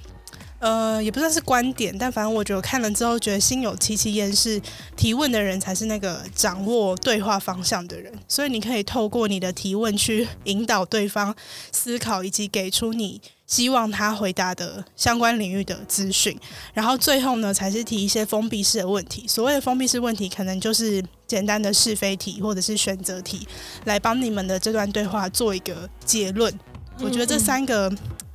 [0.61, 4.31] 呃，也不算是观点，但反正我觉得看了之后觉得心有戚戚焉。
[4.31, 4.61] 是
[4.96, 11.35] 提问的人才是那个掌握对话方向的人，所以你可以透过你的提问去 引导对方
[11.73, 16.38] 思考，以及给出你希望他回答的相关领域的资讯。
[16.73, 19.27] 然后最后呢，才是提一些封闭式的问题。
[19.27, 23.49] 所谓的封闭式问题，可能就是简单的是非题或者是选择题，
[23.87, 26.53] 来帮你们的这段对话做一个结论。
[27.01, 27.90] 我觉得这三个。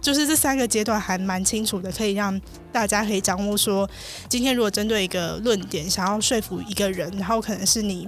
[0.06, 2.40] 就是这三个阶段还蛮清楚的，可以让
[2.72, 3.90] 大家可以掌握说，
[4.30, 8.08] 今天如果针对一个论点想要说服一个人，然后可能是你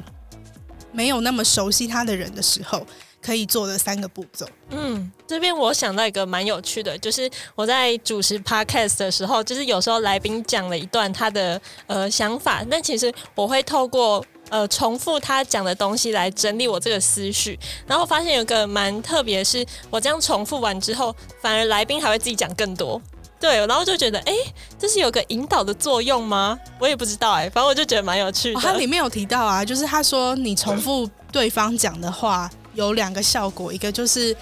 [0.92, 2.86] 没有那么熟悉他的人的时候，
[3.20, 4.46] 可以做的三个步骤。
[4.70, 14.24] 嗯，这边我想到一个蛮有趣的，就是我在主持 podcast 的时候，就是有时候来宾讲了一段他的呃想法，但其实我会透过。
[14.50, 23.02] 呃，重复他讲的东西来整理我这个思绪，然后发现有个蛮特别，是我这样重复完之后，反而来宾还会自己讲更多。
[23.40, 24.34] 对，然后就觉得，哎，
[24.80, 26.58] 这是有个引导的作用吗？
[26.80, 28.60] 我也不知道，哎，反正我就觉得蛮有趣的。
[28.60, 34.36] 他里面有提到啊，就是他说你重复对方讲的话有两个效果，一个就是。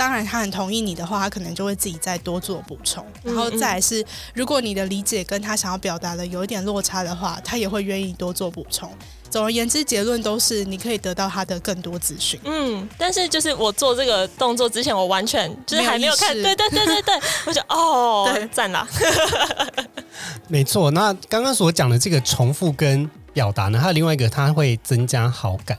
[0.00, 3.04] 当然，他很同意你的话，他可能就会自己再多做补充。
[3.22, 8.90] 然后再来是，如果你的理解跟他想要表达的有一点落差的话，他也会愿意多做补充。
[9.28, 12.40] 总而言之，结论都是你可以得到他的更多资讯。
[12.44, 16.34] 嗯，但是就是我做这个动作之前，我完全就是还没有看。
[16.34, 18.88] 对对对对对， 我就哦，赞啦。
[20.48, 25.78] 没错，那刚刚所讲的这个重复跟表达呢，还有另外一个，它会增加好感。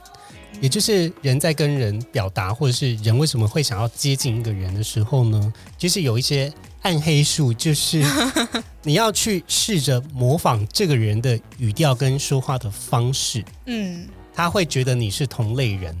[0.62, 5.52] 也就是人在跟人表达，或者是人为什么会想要接近一个人的时候呢？
[5.76, 8.00] 其实有一些暗黑术，就是
[8.84, 15.96] 你要去试着模仿这个人的语调跟说话的方式，嗯，他会觉得你是同类人。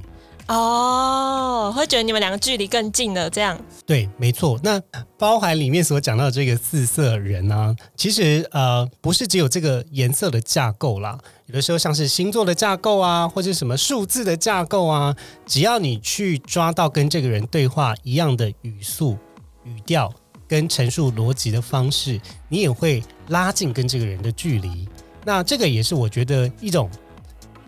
[0.52, 4.60] 哦，会觉得你们两个距离更近了，这样对，没错。
[4.62, 4.78] 那
[5.16, 19.16] 包含里面所讲到的这个四色人呢，其实呃不是只有这个颜色的架构啦，有的时候像是星座的架构啊，或者什么数字的架构啊，只要你去抓到跟这个人对话一样的语速、
[19.64, 20.12] 语调
[20.46, 24.86] 跟陈述逻辑的方式，你也会拉近跟这个人的距离。
[25.24, 26.90] 那这个也是我觉得一种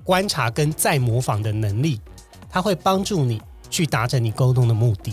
[0.03, 1.99] 观察跟再模仿的能力。
[2.55, 5.13] 它会帮助你去达成你沟通的目的。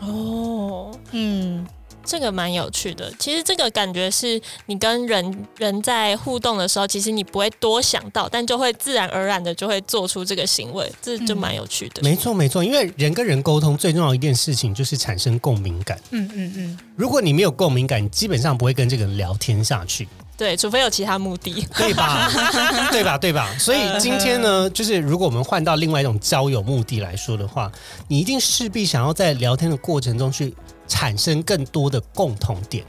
[0.00, 1.64] 哦，嗯。
[2.02, 12.02] 这个蛮有趣的，其实这个感觉是你跟人人在互动的时候，其实你不会多想到，但就会自然而然的就会做出这个行为，这就蛮有趣的。
[12.02, 16.00] 没错，没错，因为人跟人沟通最重要一件事情就是产生共鸣感。
[16.10, 20.08] 嗯嗯嗯，如果你没有共鸣感，基本上不会跟这个人聊天下去。
[20.40, 22.30] 对，除非有其他目的， 对吧？
[22.90, 23.18] 对吧？
[23.18, 23.54] 对吧？
[23.58, 27.70] 所以今天呢，就是如果我们换到另外一种交友目的来说的话，
[28.08, 30.54] 你一定势必想要在聊天的过程中去。
[30.92, 32.84] 产生更多的共同点，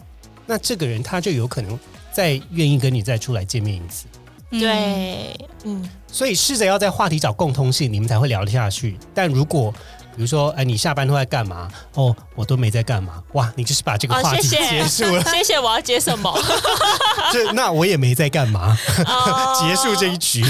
[0.47, 1.79] 那这个人他就有可能
[2.11, 4.07] 再愿意跟你再出来见面一次。
[4.49, 8.97] 对，嗯，所以试着要在话题找共通性，你们才会聊得下去。
[9.13, 9.71] 但如果
[10.15, 11.67] 比如说，哎，你下班都在干嘛？
[11.95, 13.21] 哦，我都没在干嘛。
[13.33, 15.23] 哇，你就是把这个话题结束了。
[15.31, 16.37] 谢谢，我要接什么？
[17.31, 18.77] 这那我也没在干嘛，
[19.59, 20.43] 结束这一局。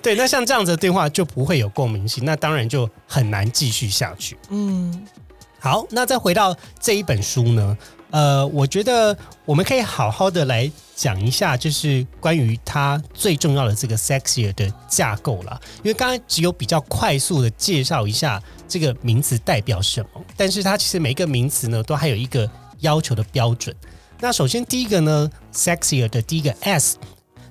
[0.00, 4.38] 对，那像这样子的对话就不会有共鸣性，那当然就很难继续下去。
[4.50, 5.06] 嗯。
[5.58, 7.76] 好，那再回到这一本书呢？
[8.10, 15.60] 呃，我觉得我们可以好好的来讲一下，就是关于它最重要的这个 sexier 的架构了。
[15.78, 23.74] 因为刚刚只有比较快速的介绍一下这个名词代表什么，但是它其实每一个名词呢，都还有一个要求的标准。
[24.20, 26.96] 那首先第一个呢，sexier 的第一个 s，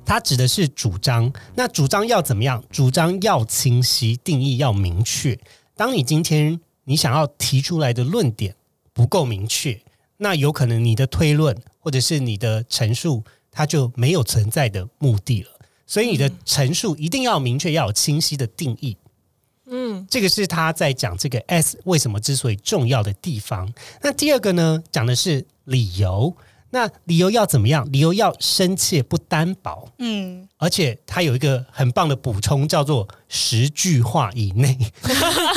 [0.03, 1.31] 它指的是主张。
[1.53, 2.63] 那主张要怎么样？
[2.71, 5.37] 主张要清晰，定义要明确。
[5.75, 8.55] 当你今天你想要提出来的论点
[8.93, 9.79] 不够明确，
[10.17, 15.49] 那有可能你的推论或者是你的陈述，它就没有存在的目的了。
[15.85, 18.97] 所以你的陈述一定要明确，要有清晰的定义。
[19.67, 23.71] 嗯，这个是他在讲这个 S 为什么之所以重要的地方。
[24.01, 26.35] 那第二个呢，讲的是理由。
[26.75, 27.87] 那理由要怎么样？
[27.89, 34.77] 理由要深切不单薄，嗯，而且它有一个很棒的补充，叫做十句话以内，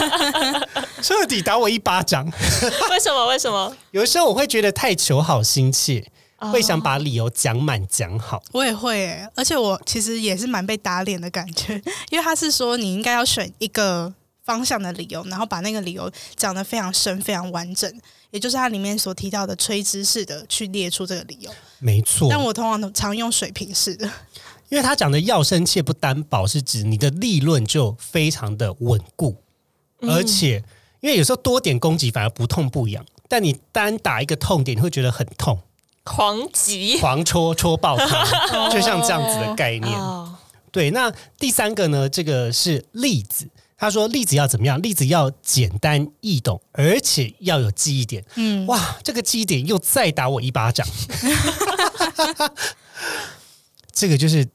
[1.02, 2.24] 彻底打我一巴掌。
[2.24, 3.26] 为什么？
[3.26, 3.76] 为什么？
[3.90, 6.06] 有的时候我会觉得太求好心切，
[6.52, 8.40] 会想把理由讲满讲好。
[8.52, 11.74] 我也会，而且我其实也是蛮被打脸的感觉，
[12.10, 17.92] 因为他是说你应该要选一个方向的理由，然后把那个理由讲得非常深、非常完整。
[18.30, 22.28] 也就是它里面所提到的垂直式的去列出这个理由，没错。
[22.30, 24.04] 但我通常常用水平式的，
[24.68, 29.36] 因为他讲的要深切不担保，是指你的利润就非常的稳固，
[30.02, 30.62] 而且
[31.00, 35.60] 因为有时候多点攻击反而不痛不痒，但你单打一个痛点，你会觉得很痛，
[36.04, 38.24] 狂击、狂戳戳爆它，
[38.68, 39.98] 就像这样子的概念。
[40.70, 42.06] 对，那第三个呢？
[42.06, 43.48] 这个是例子。
[43.80, 44.82] 他说：“例子要怎么样？
[44.82, 48.24] 例子要简单易懂，而且要有记忆点。
[48.34, 50.84] 嗯，哇，这个记忆点又再打我一巴掌。
[53.92, 54.48] 这个就是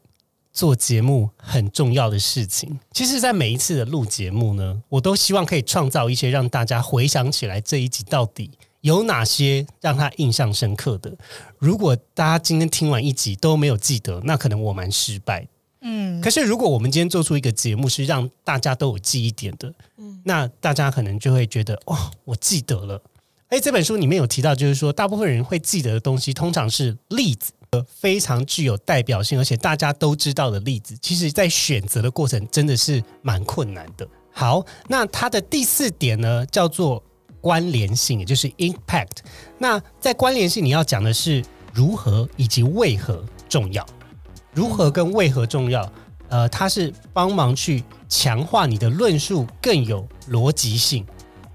[0.52, 2.78] 做节目很重要的事情。
[2.92, 11.16] 其实，在每一次的录节目呢，我都希望可以创造一些让大家回想起来这一集到底有哪些让他印象深刻的。
[11.58, 15.48] 如果大家今天听完一集都没有记得，那可能我蛮失败。”
[15.84, 23.02] 嗯，可是如果我们今天做出一个节目是让大家都有记忆点的，嗯，那大家可能就会觉得哦，我记得了。
[23.50, 27.52] 哎，这本书里面有提到，就是说大部分人会记得的东西，通常是例子，
[27.88, 30.98] 非常具有代表性，而且大家都知道的例子。
[31.02, 34.08] 其实，在选择的过程真的是蛮困难的。
[34.32, 37.04] 好，那它的第四点呢，叫做
[37.42, 39.18] 关联性，也就是 impact。
[39.60, 43.86] 那在关联性，你要讲的是如何以及为何重要。
[44.54, 45.92] 如何跟为何重要？
[46.30, 51.06] 呃，它是帮忙去强化你的论述更有逻辑性，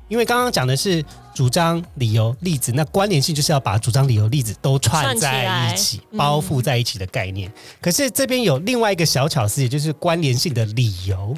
[0.08, 7.52] 因为刚刚讲的是主张、理由、例子，那关联性就是要把主张、理由、例子都串在一起、包覆在一起的概念。
[7.80, 11.36] 可是这边有另外一个小巧思，也就是关联性的理由。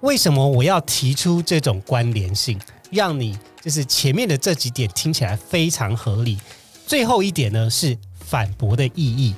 [0.00, 6.38] 为什么我要提出这种关联性，让你就是前面的这几点听起来非常合理？
[6.86, 9.34] 最后一点呢，是反驳的意义。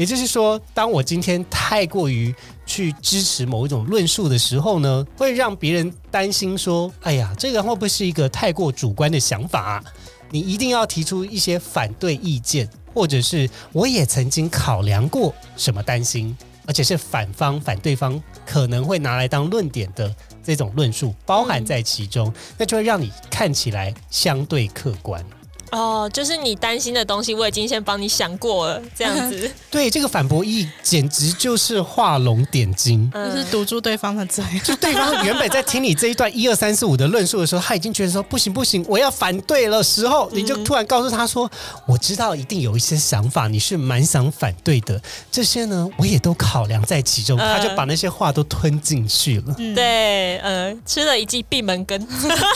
[0.00, 2.34] 也就是说，当我今天太过于
[2.64, 9.84] 去支持某一种论述的时候呢，会让别人担心说：“哎呀，这个会不会是一个太过主观的想法？”
[10.32, 16.34] 你一定要提出一些反对意见，或者是我也曾经考量过什么担心，
[16.64, 25.22] 而且是反方、反对方可能会拿来当论点的这种论述包含在其中，那就会让你看起来相对客观。
[25.70, 29.50] 哦，就是你担心的东西，我已经先帮你想过了，这样子。
[29.70, 34.44] 对，这个反驳意简直就是画龙点睛，就是堵住对方的嘴。
[34.64, 41.50] 就对方 原本在听你这一段一二三四五的论述的时候，他已经觉得说不行不行，我要反对了时候，你就突然告诉他说
[41.86, 45.00] ：“我知道一定有一些想法，你是蛮想反对的，
[45.30, 49.54] 这些呢我也都考量在其中。”他就把那些话都吞进去了。
[49.74, 52.06] 对，呃，吃了一记闭门羹。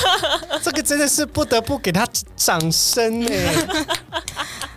[0.62, 2.06] 这个真的是不得不给他
[2.36, 3.54] 掌声哎，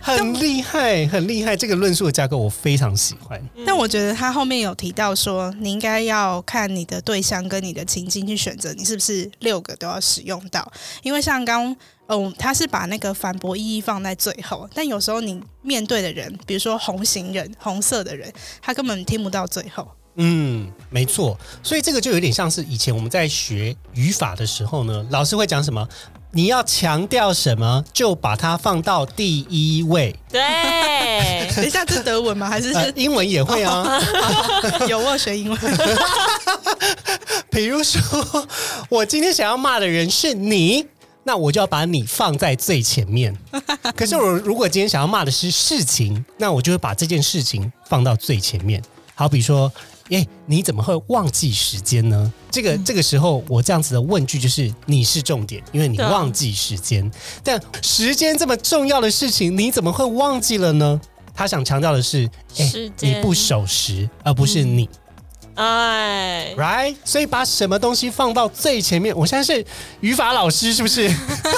[0.00, 1.56] 很厉害，很厉害！
[1.56, 3.40] 这个论述的架构我非常喜欢。
[3.66, 10.70] 但我觉得他后面有提到说，你应该要看你的对象跟你的情境去选择，你是不是六个都要使用到？
[11.02, 11.76] 因为像刚，
[12.06, 19.86] 嗯，他是把那个反驳意义放在最后，但有时候你面对的人，比如说红型人、红色的人，他根本听不到最后。
[20.20, 25.86] 嗯，没错，所以这个就有点像是以前我们在学语法的时候呢，老师会讲什么？
[26.32, 30.14] 你要强调什么，就把它放到第一位。
[30.30, 32.48] 对， 等一下，是德文吗？
[32.48, 33.98] 还是英文也会啊？
[34.88, 35.58] 有我学英文。
[37.50, 38.46] 比如说，
[38.90, 40.86] 我今天想要骂的人是你，
[41.24, 43.34] 那我就要把你放在最前面。
[43.96, 48.82] 可是我如果今天想要骂的是事情，那我就会把这件事情放到最前面。
[49.14, 49.72] 好比说。
[50.08, 52.32] 耶，你怎么会忘记时间呢？
[52.50, 57.10] 这个这个时候，我这样子的问句就是你是重点，因为你忘记时间。
[57.44, 61.00] 但时间这么重要的事情，你怎么会忘记了呢？
[61.34, 64.88] 他想强调的是，哎，你不守时，而不是你。
[65.58, 69.12] 哎，right，所以把什么东西放到最前面？
[69.16, 69.64] 我现在是
[70.00, 71.10] 语法老师，是不是？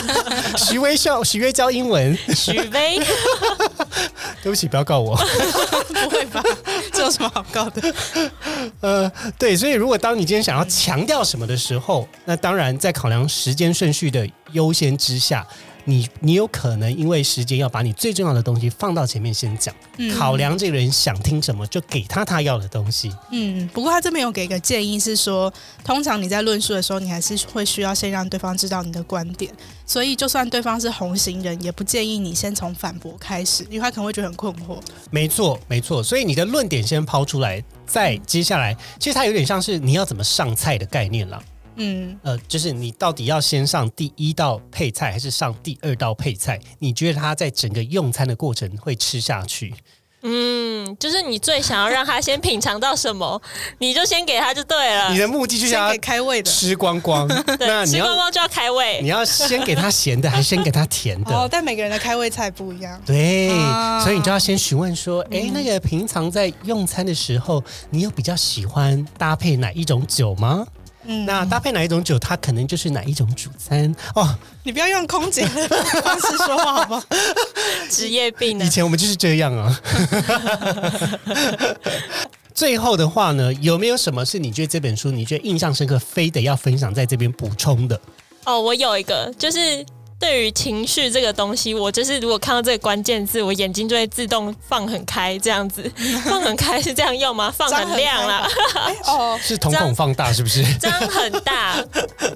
[0.57, 2.99] 徐威教徐威教英文，徐威，
[4.43, 5.15] 对不起，不要告我。
[5.93, 6.43] 不会吧？
[6.95, 7.95] 这有什么好告的？
[8.81, 15.47] 呃，对，所以如果当你今天想要强调什么的时候，那当然在考量时间顺序的优先之下。
[15.85, 19.75] 你你有可能因为时间要把你最重要的东西放到前面先讲，
[20.17, 23.13] 考量这个人想听什么就给他他要的东西。
[23.31, 25.53] 嗯，不过他这边有给一个建议是说，
[25.85, 29.53] 通常你在论述的时候，你还是会需要先让对方知道你的观点。
[29.87, 34.81] 所以就算对方是红行人，也不建议你先从反驳开始，因为他可能会觉得很困惑。
[35.11, 36.01] 没错，没错。
[36.01, 41.43] 所以你的论点先抛出来，再接下来，其实它有点像是你要怎么上菜的概念了。
[41.83, 46.61] 嗯，呃，就是你到底要先上第一道配菜，还是上第二道配菜？
[46.79, 49.75] 你觉得他在整个用餐的过程会吃下去？
[50.23, 53.41] 嗯，就是你最想要让他先品尝到什么，
[53.79, 55.11] 你就先给他就对了。
[55.11, 57.27] 你的目的就是要开胃的，吃光光。
[57.27, 59.01] 对，吃光光就要开胃。
[59.01, 61.33] 你要先给他咸的，还是先给他甜的？
[61.35, 63.01] 哦，但每个人的开胃菜不一样。
[63.07, 63.49] 对，
[64.03, 70.67] 所以你就要先询问说，哎，那个平常在用餐的时候，你有比较喜欢搭配哪一种酒吗？
[71.03, 74.37] 那搭配哪一种酒，它可能就是哪一种主餐哦。
[74.63, 75.69] 你不要用空姐的
[76.03, 77.03] 方式说话好不好？
[77.91, 78.59] 职业病。
[78.61, 79.81] 以前我们就是这样啊。
[82.55, 87.99] 最后的话呢，有没有什么是你觉得这本书你觉得印象深刻，非得要分享在这边补充的？
[88.45, 89.85] 哦，我有一个，就是。
[90.21, 95.91] 对于情绪这个东西，我就是如果看到这个关键字，我眼睛就会自动放很开，这样子
[96.25, 97.51] 放很开是这样用吗？
[97.51, 98.47] 放很亮啦，
[99.07, 100.63] 哦， 是瞳孔放大是不是？
[100.79, 101.83] 张很大，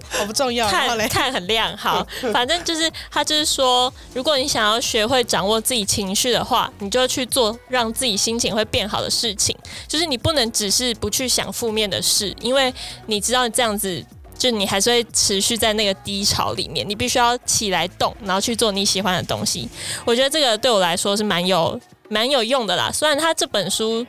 [0.08, 1.76] 好不重要，看看很亮。
[1.76, 9.54] 好，反正就是他就是说，如果你想要学会掌握自己情绪的话，你就去做让自己心情会变好的事情，
[9.86, 12.72] 就是你不能只是不去想负面的事，因为
[13.06, 14.02] 你知道这样子。
[14.36, 19.68] 就你还是会持续在那个低潮里面，你必须要起来动，然后去做你喜欢的东西。
[20.04, 22.90] 我觉得这个对我来说是蛮有蛮有用的啦。
[22.92, 24.04] 虽然他这本书，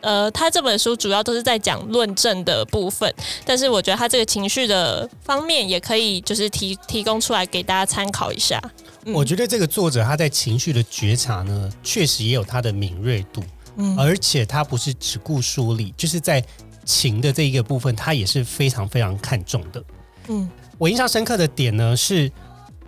[0.00, 3.12] 呃，他这本书主要都是在讲论证的部分，
[3.44, 8.60] 但是我觉得他这个情绪的方面也可以就是提提供出来给大家参考一下。
[9.06, 13.42] 我觉得这个作者他在情绪的觉察呢，确实也有他的敏锐度，
[13.76, 16.42] 嗯，而且他不是只顾梳理，就是在。
[16.84, 19.84] 情的这一个部分，他也是非常非常看重的。
[20.28, 22.30] 嗯，我印象深刻的点呢是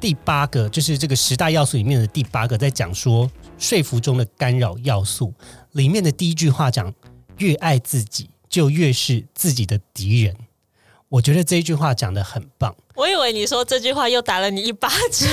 [0.00, 5.32] 第八个，就是这个十大要素里面的第八个，在讲说说服中的干扰要素
[5.72, 6.92] 里面的第一句话讲：
[7.38, 10.36] 越爱自己，就越是自己的敌人。
[11.08, 12.74] 我觉得这一句话讲的很棒。
[12.94, 15.28] 我以为你说这句话又打了你一巴掌。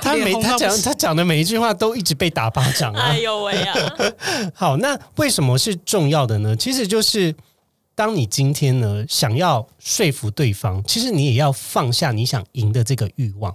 [0.00, 3.08] 他每他讲他讲的每一句话都一直被打巴掌啊！
[3.10, 3.74] 哎呦喂啊！
[4.54, 6.56] 好，那为什么是重要的呢？
[6.56, 7.34] 其实就是
[7.94, 13.54] 当你今天呢想要说服对方，其实你也要放下你想赢的这个欲望，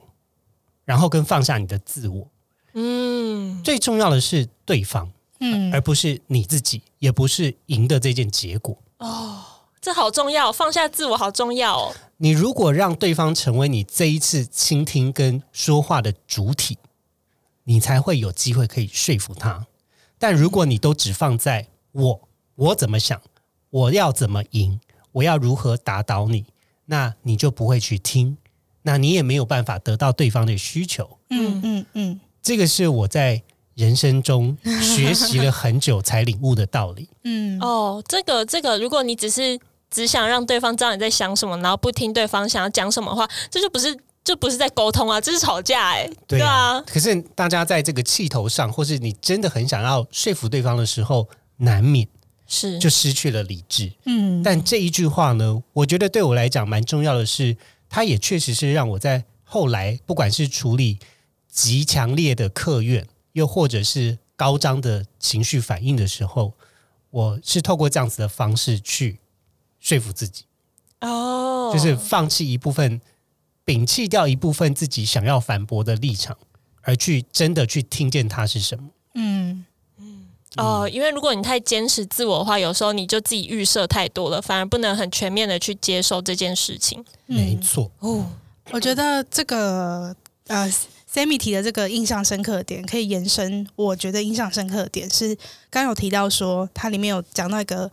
[0.86, 2.28] 然后跟放下你的自我。
[2.74, 8.78] 嗯，最重要的是对方，嗯，而不是你自己，也不是赢的这件结果。
[9.00, 9.42] 哦，
[9.82, 11.96] 这好重要，放下自我好重要哦。
[12.18, 16.78] 你如果让对方成为你这一次倾听跟说话的主体，
[17.66, 19.68] 你才会有机会可以说服他。
[20.18, 23.22] 但如果你都只放在我，我怎么想，
[23.70, 24.80] 我要怎么赢，
[25.12, 26.46] 我要如何打倒你，
[26.86, 28.38] 那你就不会去听，
[28.84, 31.18] 那你也没有办法得到对方的需求。
[31.32, 33.44] 嗯嗯嗯，这个是我在
[33.74, 37.10] 人生中学习了很久才领悟的道理。
[37.26, 39.60] 嗯，哦，这个这个，如果你只是。
[39.96, 46.82] 只想让对方知道你在想什么，然后不听对方想要讲什么话，这就不是就不是在沟通啊，这是吵架哎，对啊。
[46.82, 52.06] 可是大家在这个气头上，或是你真的很想要说服对方的时候，难免
[52.46, 53.90] 是就失去了理智。
[54.04, 57.56] 嗯，但这一句话呢，我觉得对我来讲蛮重要的是，
[57.88, 61.00] 它也确实是让我在后来不管是处理
[61.50, 66.52] 极强烈的客怨，又或者是高涨的情绪反应的时候，
[67.12, 69.20] 我是透过这样子的方式去。
[69.86, 70.46] 说服自己
[71.02, 73.00] 哦，就是放弃一部分，
[73.64, 76.36] 摒弃掉一部分自己想要反驳的立场，
[76.82, 78.90] 而去真的去听见它是什么。
[79.14, 79.64] 嗯
[80.00, 80.26] 嗯
[80.58, 87.06] 哦，因为如果你太坚持自我的话，有时候你就自己预设太多了，反而不能很全面的去接受这件事情。
[87.28, 88.26] 没错哦，
[88.72, 90.16] 我觉得这个
[90.48, 90.68] 呃
[91.14, 93.68] ，Sammy 提的这个印象深刻的点，可以延伸。
[93.76, 95.38] 我觉得印象深刻的点是，
[95.70, 97.92] 刚有提到说，它里面有讲到一个。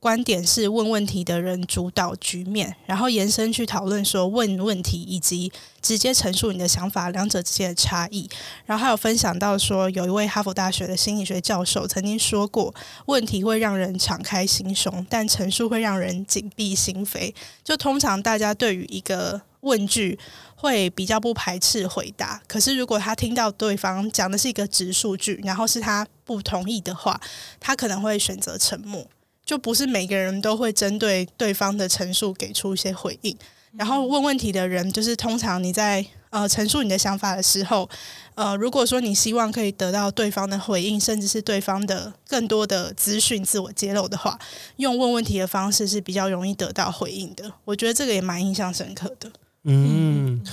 [0.00, 8.28] 观点是问问题的人主导局面，然后延伸去讨论说问问题以及直接陈述你的想法两者之间的差异。
[8.64, 12.72] 然后还有分享到说，有一位哈佛大学的心理学教授曾经说过，
[13.06, 17.34] 问题会让人敞开心胸，但陈述会让人紧闭心扉。
[17.64, 20.16] 就通常大家对于一个问句
[20.54, 27.20] 会比较不排斥回答，可是如果他听到对方讲的是一个直述句，然后是他不同意的话，
[27.58, 29.04] 他可能会选择沉默。
[29.48, 33.34] 就不是每个人都会针对对方的陈述给出一些回应，
[33.72, 37.88] 然后问问题的人，就是通常你在呃陈述你的想法的时候，
[38.34, 44.38] 呃，如果说你希望可以得到对方的回应，甚至是对方的更多的资讯自我揭露的话，
[44.76, 47.50] 用问问题的方式是比较容易得到回应的。
[47.64, 49.32] 我觉得这个也蛮印象深刻的。
[49.64, 50.44] 嗯，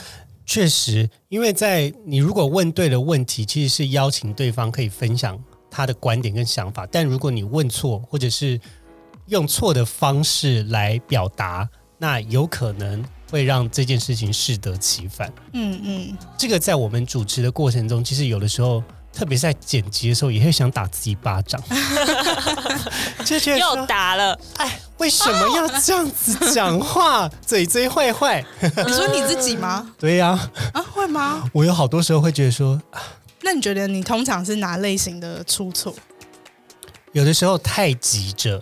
[0.46, 5.38] 确实，因为在你如果问对了问题，其实是邀请对方可以分享
[5.70, 8.58] 他的观点跟想法，但如果你问错，或者是
[9.28, 11.68] 用错的方式来表达，
[11.98, 15.32] 那有可能会让这件事情适得其反。
[15.54, 21.62] 嗯嗯，这个在我们主持的过程中，其实有的时候，特别在剪辑的时候，也会想打自己巴掌。
[23.26, 27.28] 就觉得又打了，哎，为什么要这样子讲话？
[27.44, 28.46] 嘴嘴坏坏。
[28.62, 29.92] 你说你自己吗？
[29.98, 30.38] 对呀。
[30.74, 31.50] 啊，会吗？
[31.52, 32.80] 我有好多时候会觉得说，
[33.42, 35.96] 那你觉得你通常是哪类型的出错？
[37.14, 38.62] 有的时候太急着。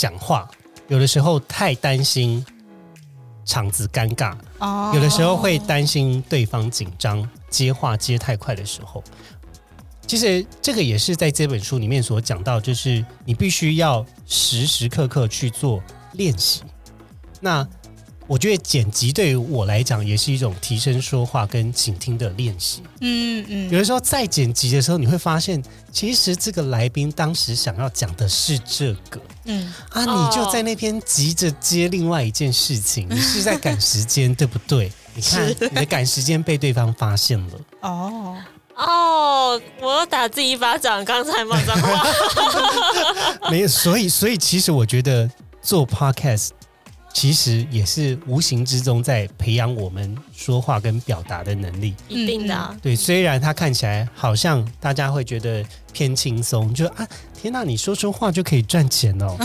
[0.00, 0.48] 讲话
[0.88, 2.42] 有的时候太担心
[3.44, 4.34] 场子尴尬，
[4.94, 9.04] 有的时候会担心对方紧张，接话接太快的时候，
[10.06, 15.82] 其实这个也是在这本书里面所讲到，就是你必须要时时刻刻去做
[16.14, 16.62] 练习。
[17.40, 17.68] 那
[18.30, 22.80] 我觉得剪辑对于我来讲也是一种提升说话跟倾听的练习。
[23.00, 25.60] 嗯嗯，有的时候在剪辑的时候，你会发现，
[25.90, 29.20] 其实这个来宾当时想要讲的是这个。
[29.46, 34.92] 嗯啊，你就在那边急着接另外一件事情，你是在赶时间，对不对？
[35.16, 37.54] 你看你的赶时间被对方发现了。
[37.80, 38.36] 哦
[38.76, 42.06] 哦，我要打自己一巴掌，刚才骂脏话。
[43.50, 45.28] 没有，所以所以其实我觉得
[45.60, 46.50] 做 podcast。
[47.12, 52.76] 其实也是无形之中在培养我们说话跟表达的能力，一定的。
[52.80, 59.36] 对，虽然它看起来好像大家会觉得偏轻松，就啊，天哪，你说说话就可以赚钱哦。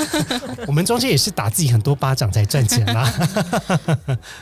[0.66, 3.12] 我们中间也是打自己很多巴掌才赚钱啦。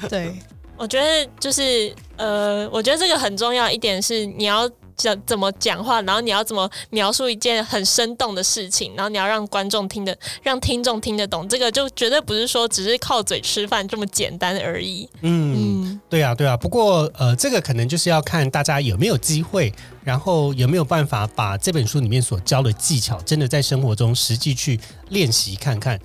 [0.09, 0.33] 对，
[0.77, 4.71] 我觉得就是呃，我觉得这个很重要一点是你要。
[5.03, 15.09] 讲怎么讲话，然后你要怎么描述一件很生动的事情，然后你要让观众听得，让听众听得懂，这个就绝对不是说只是靠嘴吃饭这么简单而已。
[15.23, 16.57] 嗯，对啊，对啊。
[16.57, 19.73] 不过呃，这个可能就是要看大家有没有机会，
[20.05, 24.79] 然后有没有办法把这本书里面所教的技巧，真的在生活中实际去
[25.09, 25.99] 练习看看。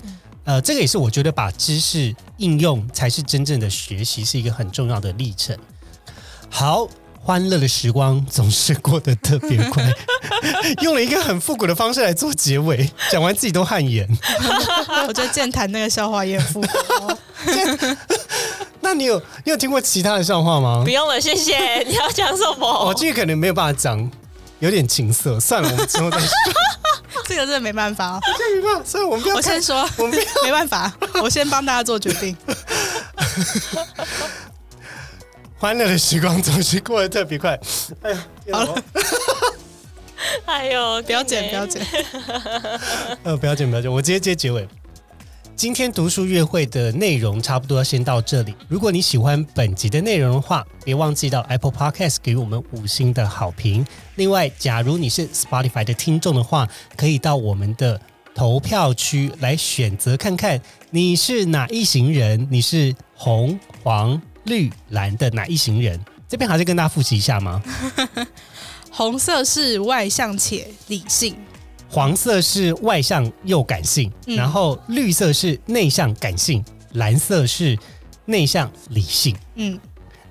[0.44, 5.56] 呃，这个也是我觉得把知识应用才是真正的学习，是一个很重要的历程。
[6.48, 6.88] 好。
[7.26, 9.82] 欢乐的时光总是过得特别快，
[10.80, 14.08] 用了一个很复古的方式来做结尾，讲完自己都汗颜。
[15.08, 16.68] 我觉得健谈那个笑话也很复古。
[18.80, 20.82] 那你有你有听过其他的笑话吗？
[20.84, 21.82] 不用了，谢谢。
[21.88, 22.84] 你要讲什么？
[22.86, 24.08] 我这个可能没有办法讲，
[24.60, 25.40] 有点情色。
[25.40, 26.28] 算了，我们之后再说。
[27.24, 28.84] 这个真的没办法，这没办法。
[28.88, 29.34] 所以我们不要。
[29.34, 30.92] 我先说，我们没办法。
[31.20, 32.36] 我先帮大家做决定。
[35.66, 37.58] 欢乐的时光总是过得特别快。
[38.02, 38.82] 哎呀，好了，
[40.46, 41.84] 哎呦，不要剪，不要剪。
[43.24, 44.64] 呃，不要剪，不要剪，我直接接结尾。
[45.56, 48.54] 今天读书月会的内容差不多先到这里。
[48.68, 53.84] 如果你喜欢本集的内容的话，别忘记到 Apple Podcast 给我们五星的好评。
[54.14, 58.00] 另外，假如你是 Spotify 的听众的话，可以到我们的
[58.36, 60.60] 投票区来选择看看
[60.90, 66.00] 你是哪一行人，你是红、黄、绿、蓝的哪一行人？
[66.28, 67.62] 这边还是跟大家复习一下吗？
[68.90, 71.36] 红色是外向且理性。
[71.88, 77.78] 黄色是外向又感性，然后绿色是内向感性，蓝色是
[78.24, 79.36] 内向理性。
[79.54, 79.78] 嗯，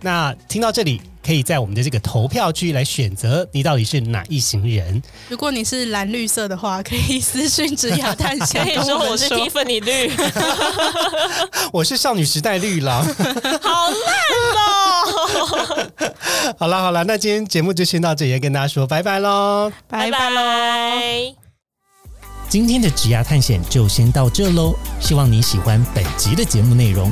[0.05, 5.01] 那听到这里，可以在我们的这个投票区来选择你到底是哪一行人。
[5.29, 10.11] 如果你是蓝绿色的话，可以私信指雅探险，可以说我是蒂芬尼绿，
[11.73, 13.97] 我是少女时代绿狼，好烂
[14.59, 16.13] 哦！
[16.59, 21.35] 好了好了，那今天节目就先到这里，跟大家说拜拜喽，拜拜喽。
[22.47, 27.11] 今天的职涯探险就先到这喽，希望你喜欢本集的节目内容。